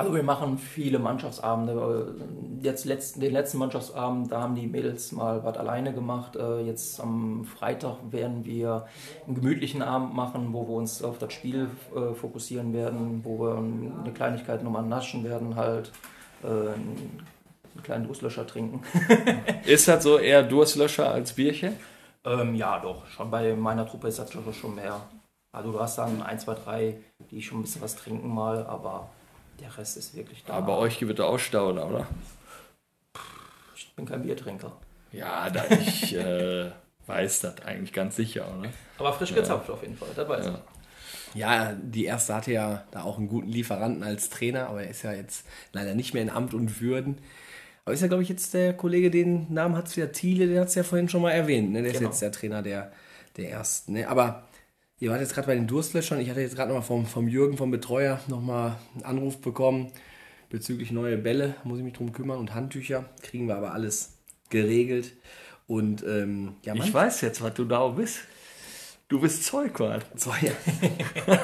[0.00, 2.14] Also wir machen viele Mannschaftsabende.
[2.62, 6.36] Jetzt letzten, den letzten Mannschaftsabend, da haben die Mädels mal was alleine gemacht.
[6.36, 8.86] Äh, Jetzt am Freitag werden wir
[9.26, 13.56] einen gemütlichen Abend machen, wo wir uns auf das Spiel äh, fokussieren werden, wo wir
[13.58, 15.92] eine Kleinigkeit nochmal naschen werden, halt
[16.44, 17.20] äh, einen
[17.82, 18.82] kleinen Durstlöscher trinken.
[19.66, 21.76] Ist das so eher Durstlöscher als Bierchen?
[22.24, 23.04] Ähm, ja, doch.
[23.06, 24.98] Schon bei meiner Truppe ist das schon- schon mehr.
[25.52, 26.96] Also du hast dann ein, zwei, drei,
[27.30, 29.08] die schon ein bisschen was trinken mal, aber
[29.60, 30.54] der Rest ist wirklich da.
[30.54, 32.06] Aber euch gibt es auch Stauder, oder?
[33.76, 34.72] ich bin kein Biertrinker.
[35.12, 36.70] Ja, da ich äh,
[37.06, 38.68] weiß das eigentlich ganz sicher, oder?
[38.98, 40.54] Aber frisch gezapft auf jeden Fall, das weiß Ja.
[40.54, 40.60] ich.
[41.32, 45.02] Ja, die erste hatte ja da auch einen guten Lieferanten als Trainer, aber er ist
[45.02, 47.18] ja jetzt leider nicht mehr in Amt und Würden.
[47.84, 50.58] Aber ist ja, glaube ich, jetzt der Kollege, den Namen hat es ja Thiele, den
[50.58, 51.70] hat es ja vorhin schon mal erwähnt.
[51.70, 51.82] Ne?
[51.82, 52.10] Der Genau.
[52.10, 52.92] ist jetzt der Trainer der,
[53.36, 53.92] der ersten.
[53.92, 54.08] Ne?
[54.08, 54.42] Aber
[55.00, 56.20] ihr wart jetzt gerade bei den Durstlöschern.
[56.20, 59.90] Ich hatte jetzt gerade nochmal vom, vom Jürgen, vom Betreuer, nochmal einen Anruf bekommen
[60.50, 61.56] bezüglich neue Bälle.
[61.64, 63.08] Muss ich mich drum kümmern und Handtücher.
[63.22, 64.18] Kriegen wir aber alles
[64.50, 65.12] geregelt.
[65.66, 68.20] Und ähm, ja, Ich weiß jetzt, was du da bist.
[69.08, 70.06] Du bist Zeugwart.
[70.42, 70.52] ja.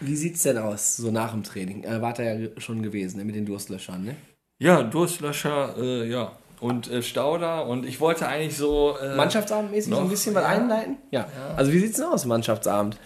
[0.00, 1.84] Wie sieht's denn aus, so nach dem Training?
[1.84, 4.16] Äh, wart ihr ja schon gewesen, ne, mit den Durstlöschern, ne?
[4.58, 6.36] Ja, Durstlöscher, äh, ja.
[6.64, 7.66] Und äh, Stauder.
[7.66, 8.96] Und ich wollte eigentlich so.
[8.96, 10.48] Äh, Mannschaftsabendmäßig so ein noch, bisschen was ja.
[10.48, 10.96] einleiten?
[11.10, 11.28] Ja.
[11.58, 12.96] Also wie sieht's denn aus, Mannschaftsabend?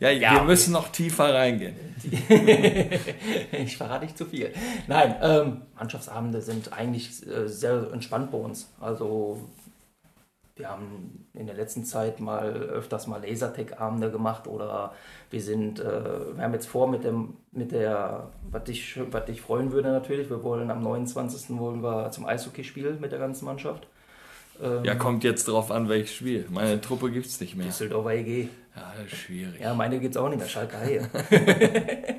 [0.00, 1.76] Ja, wir müssen noch tiefer reingehen.
[3.52, 4.54] Ich verrate nicht zu viel.
[4.86, 8.68] Nein, ähm, Mannschaftsabende sind eigentlich äh, sehr entspannt bei uns.
[8.80, 9.46] Also
[10.58, 14.92] wir haben in der letzten Zeit mal öfters mal Lasertag-Abende gemacht oder
[15.30, 15.84] wir sind, äh,
[16.34, 20.28] wir haben jetzt vor mit dem, mit der, was dich, was dich freuen würde natürlich,
[20.30, 21.56] wir wollen am 29.
[21.58, 23.86] wollen wir zum Eishockey spielen mit der ganzen Mannschaft.
[24.62, 26.46] Ähm, Ja, kommt jetzt drauf an, welches Spiel.
[26.50, 27.66] Meine Truppe gibt's nicht mehr.
[27.66, 28.48] Düsseldorfer EG.
[28.74, 29.60] Ja, das ist schwierig.
[29.60, 31.08] Ja, meine gibt's auch nicht mehr, Schalke Haie.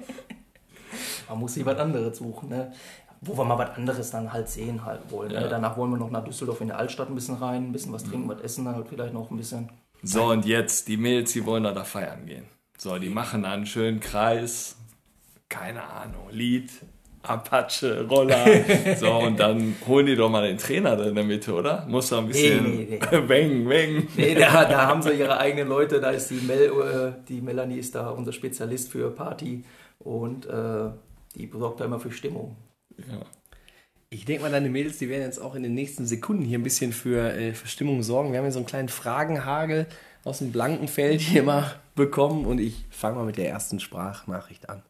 [1.30, 2.72] Man muss sich was anderes suchen, ne?
[3.22, 5.32] Wo wir mal was anderes dann halt sehen halt wollen.
[5.32, 5.47] Ja.
[5.47, 8.03] Danach wollen wir noch nach Düsseldorf in der Altstadt ein bisschen rein, ein bisschen was
[8.03, 9.70] trinken, was essen, dann halt vielleicht noch ein bisschen.
[10.01, 12.45] So, und jetzt, die Mädels, die wollen da, da feiern gehen.
[12.78, 14.78] So, die machen da einen schönen Kreis.
[15.49, 16.72] Keine Ahnung, Lied,
[17.24, 18.45] Apache, Roller.
[18.99, 21.86] so, und dann holen die doch mal den Trainer da in der Mitte, oder?
[21.88, 22.63] Muss da ein bisschen.
[22.63, 24.07] Nee, nee, Weng, weng.
[24.15, 27.80] Nee, da, da haben sie ihre eigenen Leute, da ist die Mel, äh, die Melanie
[27.80, 29.65] ist da unser Spezialist für Party
[29.99, 30.89] und äh,
[31.36, 32.55] die sorgt da immer für Stimmung.
[33.08, 33.26] Ja.
[34.12, 36.64] Ich denke mal, deine Mädels, die werden jetzt auch in den nächsten Sekunden hier ein
[36.64, 38.32] bisschen für, äh, für Stimmung sorgen.
[38.32, 39.88] Wir haben hier so einen kleinen Fragenhagel
[40.24, 44.68] aus dem blanken Feld hier mal bekommen und ich fange mal mit der ersten Sprachnachricht
[44.70, 44.84] an.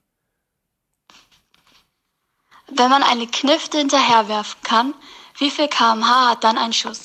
[2.71, 4.93] Wenn man eine Knifte hinterherwerfen kann,
[5.37, 7.03] wie viel kmh hat dann ein Schuss?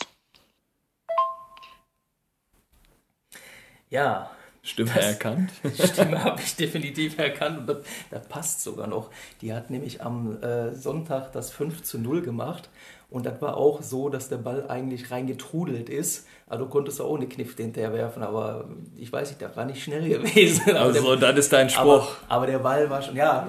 [3.88, 4.30] Ja,
[4.64, 5.52] Stimme erkannt.
[5.74, 7.78] Stimme habe ich definitiv erkannt und das,
[8.10, 9.10] das passt sogar noch.
[9.42, 12.70] Die hat nämlich am äh, Sonntag das 5 zu 0 gemacht
[13.14, 16.26] Und das war auch so, dass der Ball eigentlich reingetrudelt ist.
[16.48, 19.84] Also konntest du auch eine Knifte hinterher werfen, aber ich weiß nicht, das war nicht
[19.84, 20.70] schnell gewesen.
[20.70, 22.16] Aber Also, der, das ist dein aber, Spruch.
[22.28, 23.46] aber der Ball war schon, ja,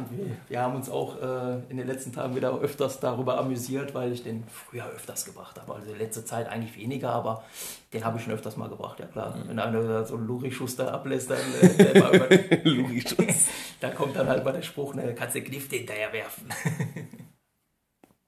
[0.50, 4.22] wir, haben uns auch äh, in den letzten Tagen wieder öfters darüber amüsiert, weil ich
[4.22, 5.74] den früher öfters gebracht habe.
[5.74, 7.44] Also in letzter Zeit eigentlich weniger, aber
[7.92, 9.36] den habe ich schon öfters mal gebracht, ja klar.
[9.48, 12.12] Wenn einer da so einen Luri-Schuster ablässt, dann äh, über,
[13.80, 16.50] da kommt dann halt mal der Spruch, ne, kannst du Knifte hinterher werfen.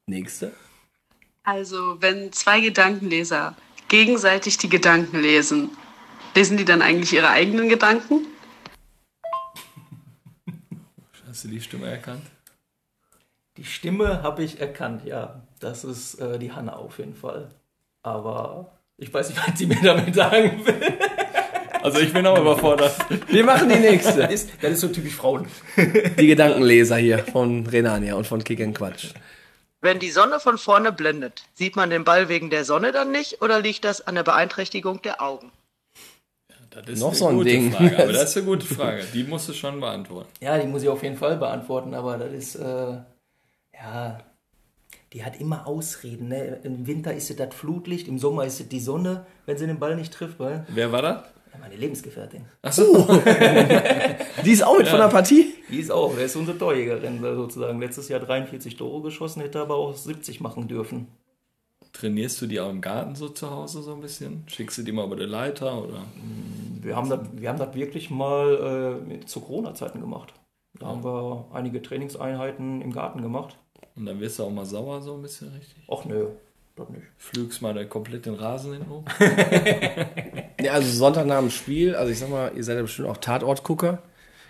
[0.08, 0.52] Nächste.
[1.48, 3.56] Also, wenn zwei Gedankenleser
[3.88, 5.70] gegenseitig die Gedanken lesen,
[6.36, 8.26] lesen die dann eigentlich ihre eigenen Gedanken?
[11.26, 12.24] Hast du die Stimme erkannt?
[13.56, 15.42] Die Stimme habe ich erkannt, ja.
[15.62, 17.48] Das ist äh, die Hanna auf jeden Fall.
[18.04, 20.76] Aber ich weiß nicht, was sie mir damit sagen will.
[21.80, 22.98] Also ich bin auch überfordert.
[23.30, 24.18] Wir machen die nächste.
[24.18, 25.48] Das ist, das ist so typisch Frauen.
[25.78, 29.14] Die Gedankenleser hier von Renania und von Kick and Quatsch.
[29.82, 33.42] Wenn die Sonne von vorne blendet, sieht man den Ball wegen der Sonne dann nicht
[33.42, 35.52] oder liegt das an der Beeinträchtigung der Augen?
[36.72, 37.72] Das ist Noch eine so ein gute Ding.
[37.72, 39.04] Frage, aber das ist eine gute Frage.
[39.14, 40.30] Die musst du schon beantworten.
[40.42, 42.98] Ja, die muss ich auf jeden Fall beantworten, aber das ist, äh,
[43.74, 44.20] ja,
[45.14, 46.28] die hat immer Ausreden.
[46.28, 46.60] Ne?
[46.64, 49.80] Im Winter ist es das Flutlicht, im Sommer ist es die Sonne, wenn sie den
[49.80, 51.24] Ball nicht trifft, weil Wer war das?
[51.54, 52.46] ja, meine Lebensgefährtin.
[52.62, 53.08] Achso.
[54.46, 55.56] Die ist auch mit von der Partie?
[55.70, 57.80] Die ist auch, der ist unsere Torjägerin sozusagen.
[57.80, 61.08] Letztes Jahr 43 Tore geschossen, hätte aber auch 70 machen dürfen.
[61.94, 64.44] Trainierst du die auch im Garten so zu Hause so ein bisschen?
[64.48, 66.04] Schickst du die mal über die Leiter oder?
[66.82, 70.34] Wir haben das, wir haben das wirklich mal äh, zu Corona-Zeiten gemacht.
[70.80, 73.58] Da haben wir einige Trainingseinheiten im Garten gemacht.
[73.96, 75.84] Und dann wirst du auch mal sauer so ein bisschen richtig?
[75.92, 76.28] Ach nö,
[76.76, 77.04] das nicht.
[77.18, 79.06] Flügst mal komplett den Rasen hinten um?
[80.60, 83.18] Ja, also Sonntag nach dem Spiel, also ich sag mal, ihr seid ja bestimmt auch
[83.18, 84.02] Tatortgucker.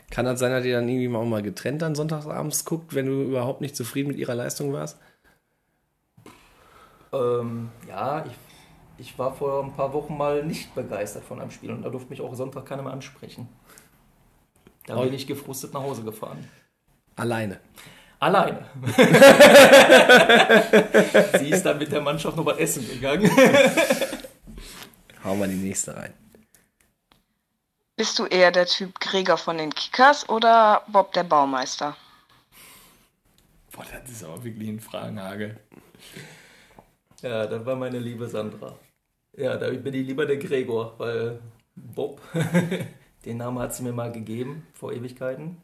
[0.10, 3.08] Kann das sein, dass ihr dann irgendwie mal auch mal getrennt dann sonntagsabends guckt, wenn
[3.08, 5.00] du überhaupt nicht zufrieden mit ihrer Leistung warst?
[7.12, 8.34] Ähm, ja, ich,
[8.98, 12.10] ich war vor ein paar Wochen mal nicht begeistert von einem Spiel und da durfte
[12.10, 13.50] mich auch Sonntag keiner mehr ansprechen.
[14.86, 16.48] Da bin ich gefrustet nach Hause gefahren.
[17.18, 17.60] Alleine.
[18.20, 18.66] Alleine.
[21.40, 23.30] Sie ist dann mit der Mannschaft noch was essen gegangen.
[25.24, 26.14] Hauen wir die nächste rein.
[27.98, 31.98] Bist du eher der Typ Gregor von den Kickers oder Bob der Baumeister?
[33.72, 35.58] Boah, das ist aber wirklich ein Fragenhagel.
[37.24, 38.78] Ja, das war meine liebe Sandra.
[39.36, 41.40] Ja, da bin ich lieber der Gregor, weil
[41.76, 42.22] Bob,
[43.26, 45.60] den Namen hat sie mir mal gegeben, vor Ewigkeiten.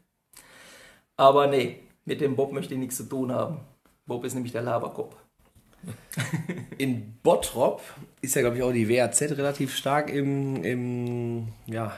[1.16, 3.60] Aber nee, mit dem Bob möchte ich nichts zu tun haben.
[4.08, 5.16] Bob ist nämlich der Laberkopf.
[6.80, 7.84] In Bottrop
[8.22, 11.96] ist ja, glaube ich, auch die WAZ relativ stark im, im, ja,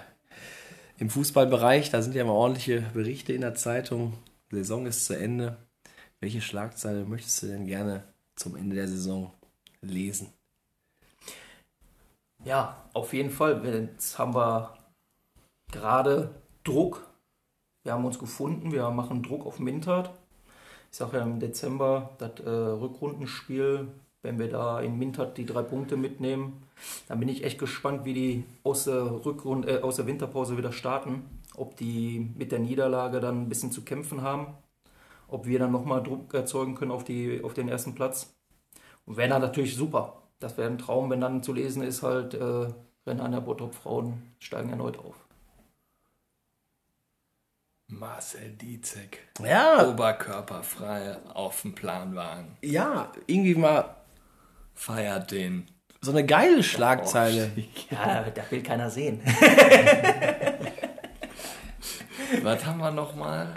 [0.98, 1.92] im Fußballbereich.
[1.92, 4.14] Da sind ja immer ordentliche Berichte in der Zeitung.
[4.52, 5.58] Saison ist zu Ende.
[6.20, 8.04] Welche Schlagzeile möchtest du denn gerne
[8.36, 9.32] zum Ende der Saison
[9.82, 10.30] lesen?
[12.44, 13.66] Ja, auf jeden Fall.
[13.66, 14.78] Jetzt haben wir
[15.72, 17.08] gerade Druck.
[17.84, 20.12] Wir haben uns gefunden, wir machen Druck auf Mintert.
[20.92, 23.90] Ich sage ja im Dezember das äh, Rückrundenspiel,
[24.22, 26.64] wenn wir da in Mintert die drei Punkte mitnehmen,
[27.08, 30.72] dann bin ich echt gespannt, wie die aus der, Rückrunde, äh, aus der Winterpause wieder
[30.72, 31.24] starten.
[31.56, 34.48] Ob die mit der Niederlage dann ein bisschen zu kämpfen haben,
[35.28, 38.34] ob wir dann nochmal Druck erzeugen können auf, die, auf den ersten Platz.
[39.06, 40.22] Und wäre dann natürlich super.
[40.40, 42.68] Das wäre ein Traum, wenn dann zu lesen ist, halt, äh,
[43.08, 45.16] Renner Bottrop Frauen steigen erneut auf.
[47.88, 49.20] Marcel Dietzek.
[49.44, 52.58] Ja, Oberkörperfrei auf dem Planwagen.
[52.64, 53.96] ja, irgendwie mal
[54.76, 55.68] Feiert den.
[56.06, 57.52] So eine geile Schlagzeile.
[57.90, 59.20] Ja, da will keiner sehen.
[62.44, 63.48] Was haben wir nochmal?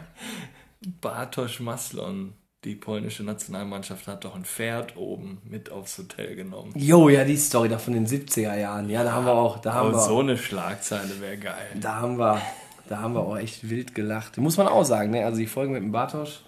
[1.01, 2.35] Bartosz Maslon.
[2.65, 6.73] Die polnische Nationalmannschaft hat doch ein Pferd oben mit aufs Hotel genommen.
[6.75, 8.91] Jo, ja, die Story da von den 70er Jahren.
[8.91, 11.69] Ja, da haben wir auch, da haben Aber wir, so eine Schlagzeile wäre geil.
[11.81, 12.43] da haben wir,
[12.89, 14.39] da haben wir auch echt wild gelacht.
[14.39, 15.25] Muss man auch sagen, ne?
[15.25, 16.41] Also die Folge mit dem Bartosch.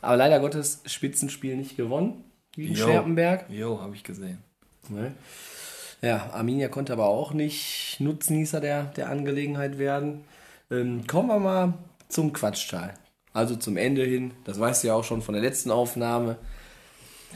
[0.00, 2.24] Aber leider Gottes Spitzenspiel nicht gewonnen.
[2.52, 2.86] Gegen Jo.
[2.86, 3.44] Scherpenberg.
[3.50, 4.42] Jo, habe ich gesehen.
[4.90, 5.12] Ne?
[6.00, 10.24] Ja, Arminia konnte aber auch nicht Nutznießer der, der Angelegenheit werden.
[10.70, 11.74] Ähm, kommen wir mal
[12.08, 12.94] zum Quatschteil.
[13.32, 16.36] Also zum Ende hin, das weißt du ja auch schon von der letzten Aufnahme,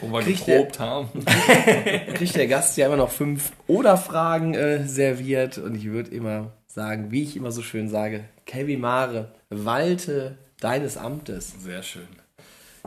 [0.00, 1.08] Wo wir Kriegt geprobt haben.
[2.14, 5.58] kriegt der Gast ja immer noch fünf Oder-Fragen äh, serviert.
[5.58, 10.96] Und ich würde immer sagen, wie ich immer so schön sage, Kevin Mare, walte deines
[10.96, 11.52] Amtes.
[11.62, 12.08] Sehr schön.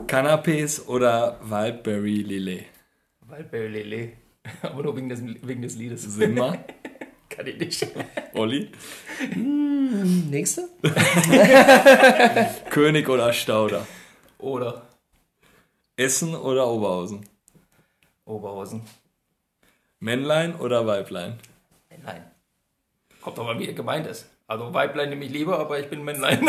[0.06, 2.66] Canapés oder Wildberry Lillet?
[3.20, 4.25] Waldberry Lele.
[4.62, 6.02] Aber nur wegen des, wegen des Liedes.
[6.02, 6.58] Simmer?
[7.28, 7.86] Kann ich nicht.
[8.34, 8.70] Olli?
[9.34, 10.68] Nächste?
[12.70, 13.86] König oder Stauder?
[14.38, 14.86] Oder
[15.96, 17.26] Essen oder Oberhausen?
[18.24, 18.82] Oberhausen.
[19.98, 21.38] Männlein oder Weiblein?
[21.90, 22.24] Männlein.
[23.20, 24.26] Kommt doch mal, wie er gemeint ist.
[24.46, 26.46] Also Weiblein nehme ich lieber, aber ich bin Männlein.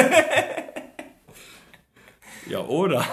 [2.47, 3.05] Ja, oder?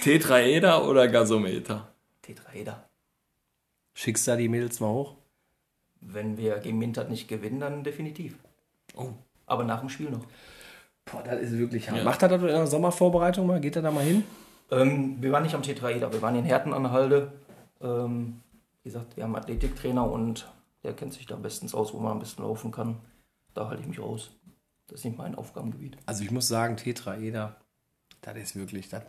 [0.00, 1.92] Tetraeder oder Gasometer?
[2.22, 2.88] Tetraeder.
[3.92, 5.16] Schickst du da die Mädels mal hoch?
[6.00, 8.38] Wenn wir gegen Mintert nicht gewinnen, dann definitiv.
[8.94, 9.10] Oh.
[9.44, 10.24] Aber nach dem Spiel noch.
[11.04, 11.98] Boah, das ist wirklich hart.
[11.98, 12.04] Ja.
[12.04, 13.60] Macht er das in der Sommervorbereitung mal?
[13.60, 14.24] Geht er da mal hin?
[14.70, 17.32] Ähm, wir waren nicht am Tetraeder, wir waren in Herten an der Halde.
[17.82, 18.40] Ähm,
[18.82, 20.50] wie gesagt, wir haben einen Athletiktrainer und
[20.82, 22.96] der kennt sich da bestens aus, wo man am besten laufen kann.
[23.52, 24.30] Da halte ich mich raus.
[24.86, 25.98] Das ist nicht mein Aufgabengebiet.
[26.06, 27.56] Also ich muss sagen, Tetraeder,
[28.22, 29.02] das ist wirklich, das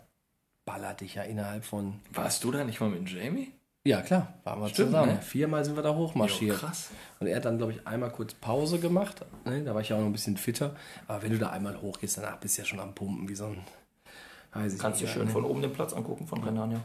[0.66, 2.00] ballert dich ja innerhalb von...
[2.14, 3.52] Warst du da nicht mal mit Jamie?
[3.84, 5.16] Ja, klar, waren wir Stimmt, zusammen.
[5.16, 5.22] ne?
[5.22, 6.54] Viermal sind wir da hochmarschiert.
[6.62, 6.90] Jo, krass.
[7.20, 9.26] Und er hat dann, glaube ich, einmal kurz Pause gemacht.
[9.46, 10.76] Ne, Da war ich ja auch noch ein bisschen fitter.
[11.08, 13.46] Aber wenn du da einmal hochgehst, danach bist du ja schon am Pumpen, wie so
[13.46, 13.58] ein...
[14.54, 15.32] Kannst dir nicht, schön ne?
[15.32, 16.82] von oben den Platz angucken von Renania.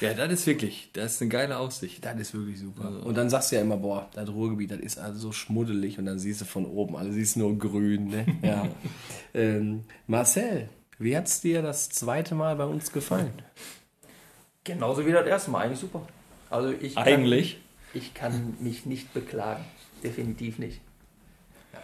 [0.00, 2.02] Ja, das ist wirklich, das ist eine geile Aussicht.
[2.02, 3.04] Das ist wirklich super.
[3.04, 6.06] Und dann sagst du ja immer, boah, das Ruhrgebiet, das ist also so schmuddelig und
[6.06, 8.26] dann siehst du von oben, also siehst nur grün, ne?
[8.42, 8.66] Ja.
[9.34, 10.70] ähm, Marcel,
[11.00, 13.32] wie hat's dir das zweite Mal bei uns gefallen?
[14.64, 16.06] Genauso wie das erste Mal, eigentlich super.
[16.50, 17.58] Also ich kann, Eigentlich?
[17.94, 19.64] Ich kann mich nicht beklagen.
[20.04, 20.80] Definitiv nicht.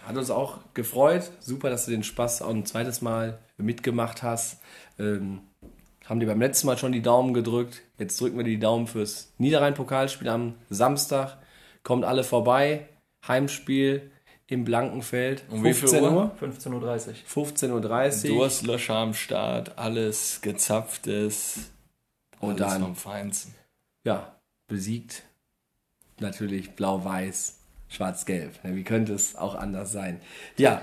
[0.05, 1.31] Hat uns auch gefreut.
[1.41, 4.61] Super, dass du den Spaß auch ein zweites Mal mitgemacht hast.
[4.99, 5.41] Ähm,
[6.05, 7.83] haben dir beim letzten Mal schon die Daumen gedrückt.
[7.99, 11.39] Jetzt drücken wir dir die Daumen fürs Niederrhein-Pokalspiel am Samstag.
[11.83, 12.87] Kommt alle vorbei.
[13.27, 14.13] Heimspiel
[14.49, 15.45] im Blankenfeld.
[15.51, 16.31] Um wie viel Uhr?
[16.41, 17.45] 15.30 Uhr.
[17.45, 18.37] 15.30 Uhr.
[18.39, 21.71] Durstlöscher am Start, alles gezapftes.
[22.41, 23.55] Und alles dann- vom Feinsten.
[24.05, 24.37] ja,
[24.69, 25.23] besiegt.
[26.19, 28.53] Natürlich blau-weiß, schwarz-gelb.
[28.63, 30.21] Wie könnte es auch anders sein?
[30.57, 30.83] Ja,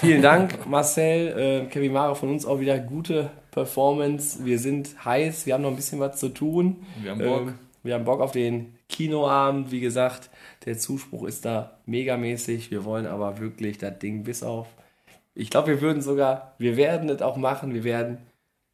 [0.00, 1.64] vielen Dank, Marcel.
[1.66, 4.44] Äh, Kevin Mara von uns auch wieder gute Performance.
[4.44, 6.84] Wir sind heiß, wir haben noch ein bisschen was zu tun.
[7.02, 7.40] Wir haben Bock.
[7.48, 9.70] Ähm, wir haben Bock auf den Kinoabend.
[9.72, 10.30] Wie gesagt,
[10.68, 12.70] der Zuspruch ist da megamäßig.
[12.70, 14.66] Wir wollen aber wirklich das Ding bis auf.
[15.34, 17.72] Ich glaube, wir würden sogar, wir werden es auch machen.
[17.72, 18.18] Wir werden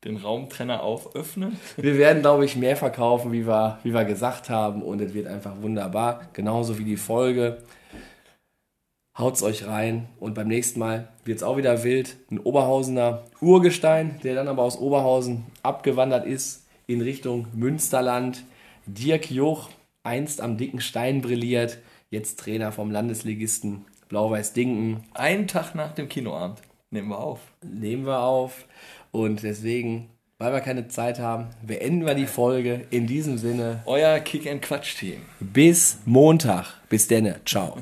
[0.03, 1.57] Den Raumtrenner auföffnen.
[1.76, 4.82] wir werden, glaube ich, mehr verkaufen, wie wir, wie wir gesagt haben.
[4.82, 6.22] Und es wird einfach wunderbar.
[6.32, 7.59] Genauso wie die Folge.
[9.16, 10.09] Haut's euch rein.
[10.18, 12.16] Und beim nächsten Mal wird's auch wieder wild.
[12.28, 18.42] Ein Oberhausener Urgestein, der dann aber aus Oberhausen abgewandert ist in Richtung Münsterland.
[18.84, 19.70] Dirk Joch,
[20.05, 21.78] einst am dicken Stein brilliert.
[22.11, 25.02] Jetzt Trainer vom Landesligisten Blau-Weiß Dinken.
[25.14, 26.61] Einen Tag nach dem Kinoabend.
[26.90, 27.40] Nehmen wir auf.
[27.62, 28.66] nehmen wir auf.
[29.11, 32.86] Und deswegen, weil wir keine Zeit haben, beenden wir die Folge.
[32.90, 35.22] In diesem Sinne, Euer Kick-and-Quatsch-Team.
[35.40, 36.66] bis Montag.
[36.88, 37.40] Bis denne.
[37.44, 37.78] Ciao.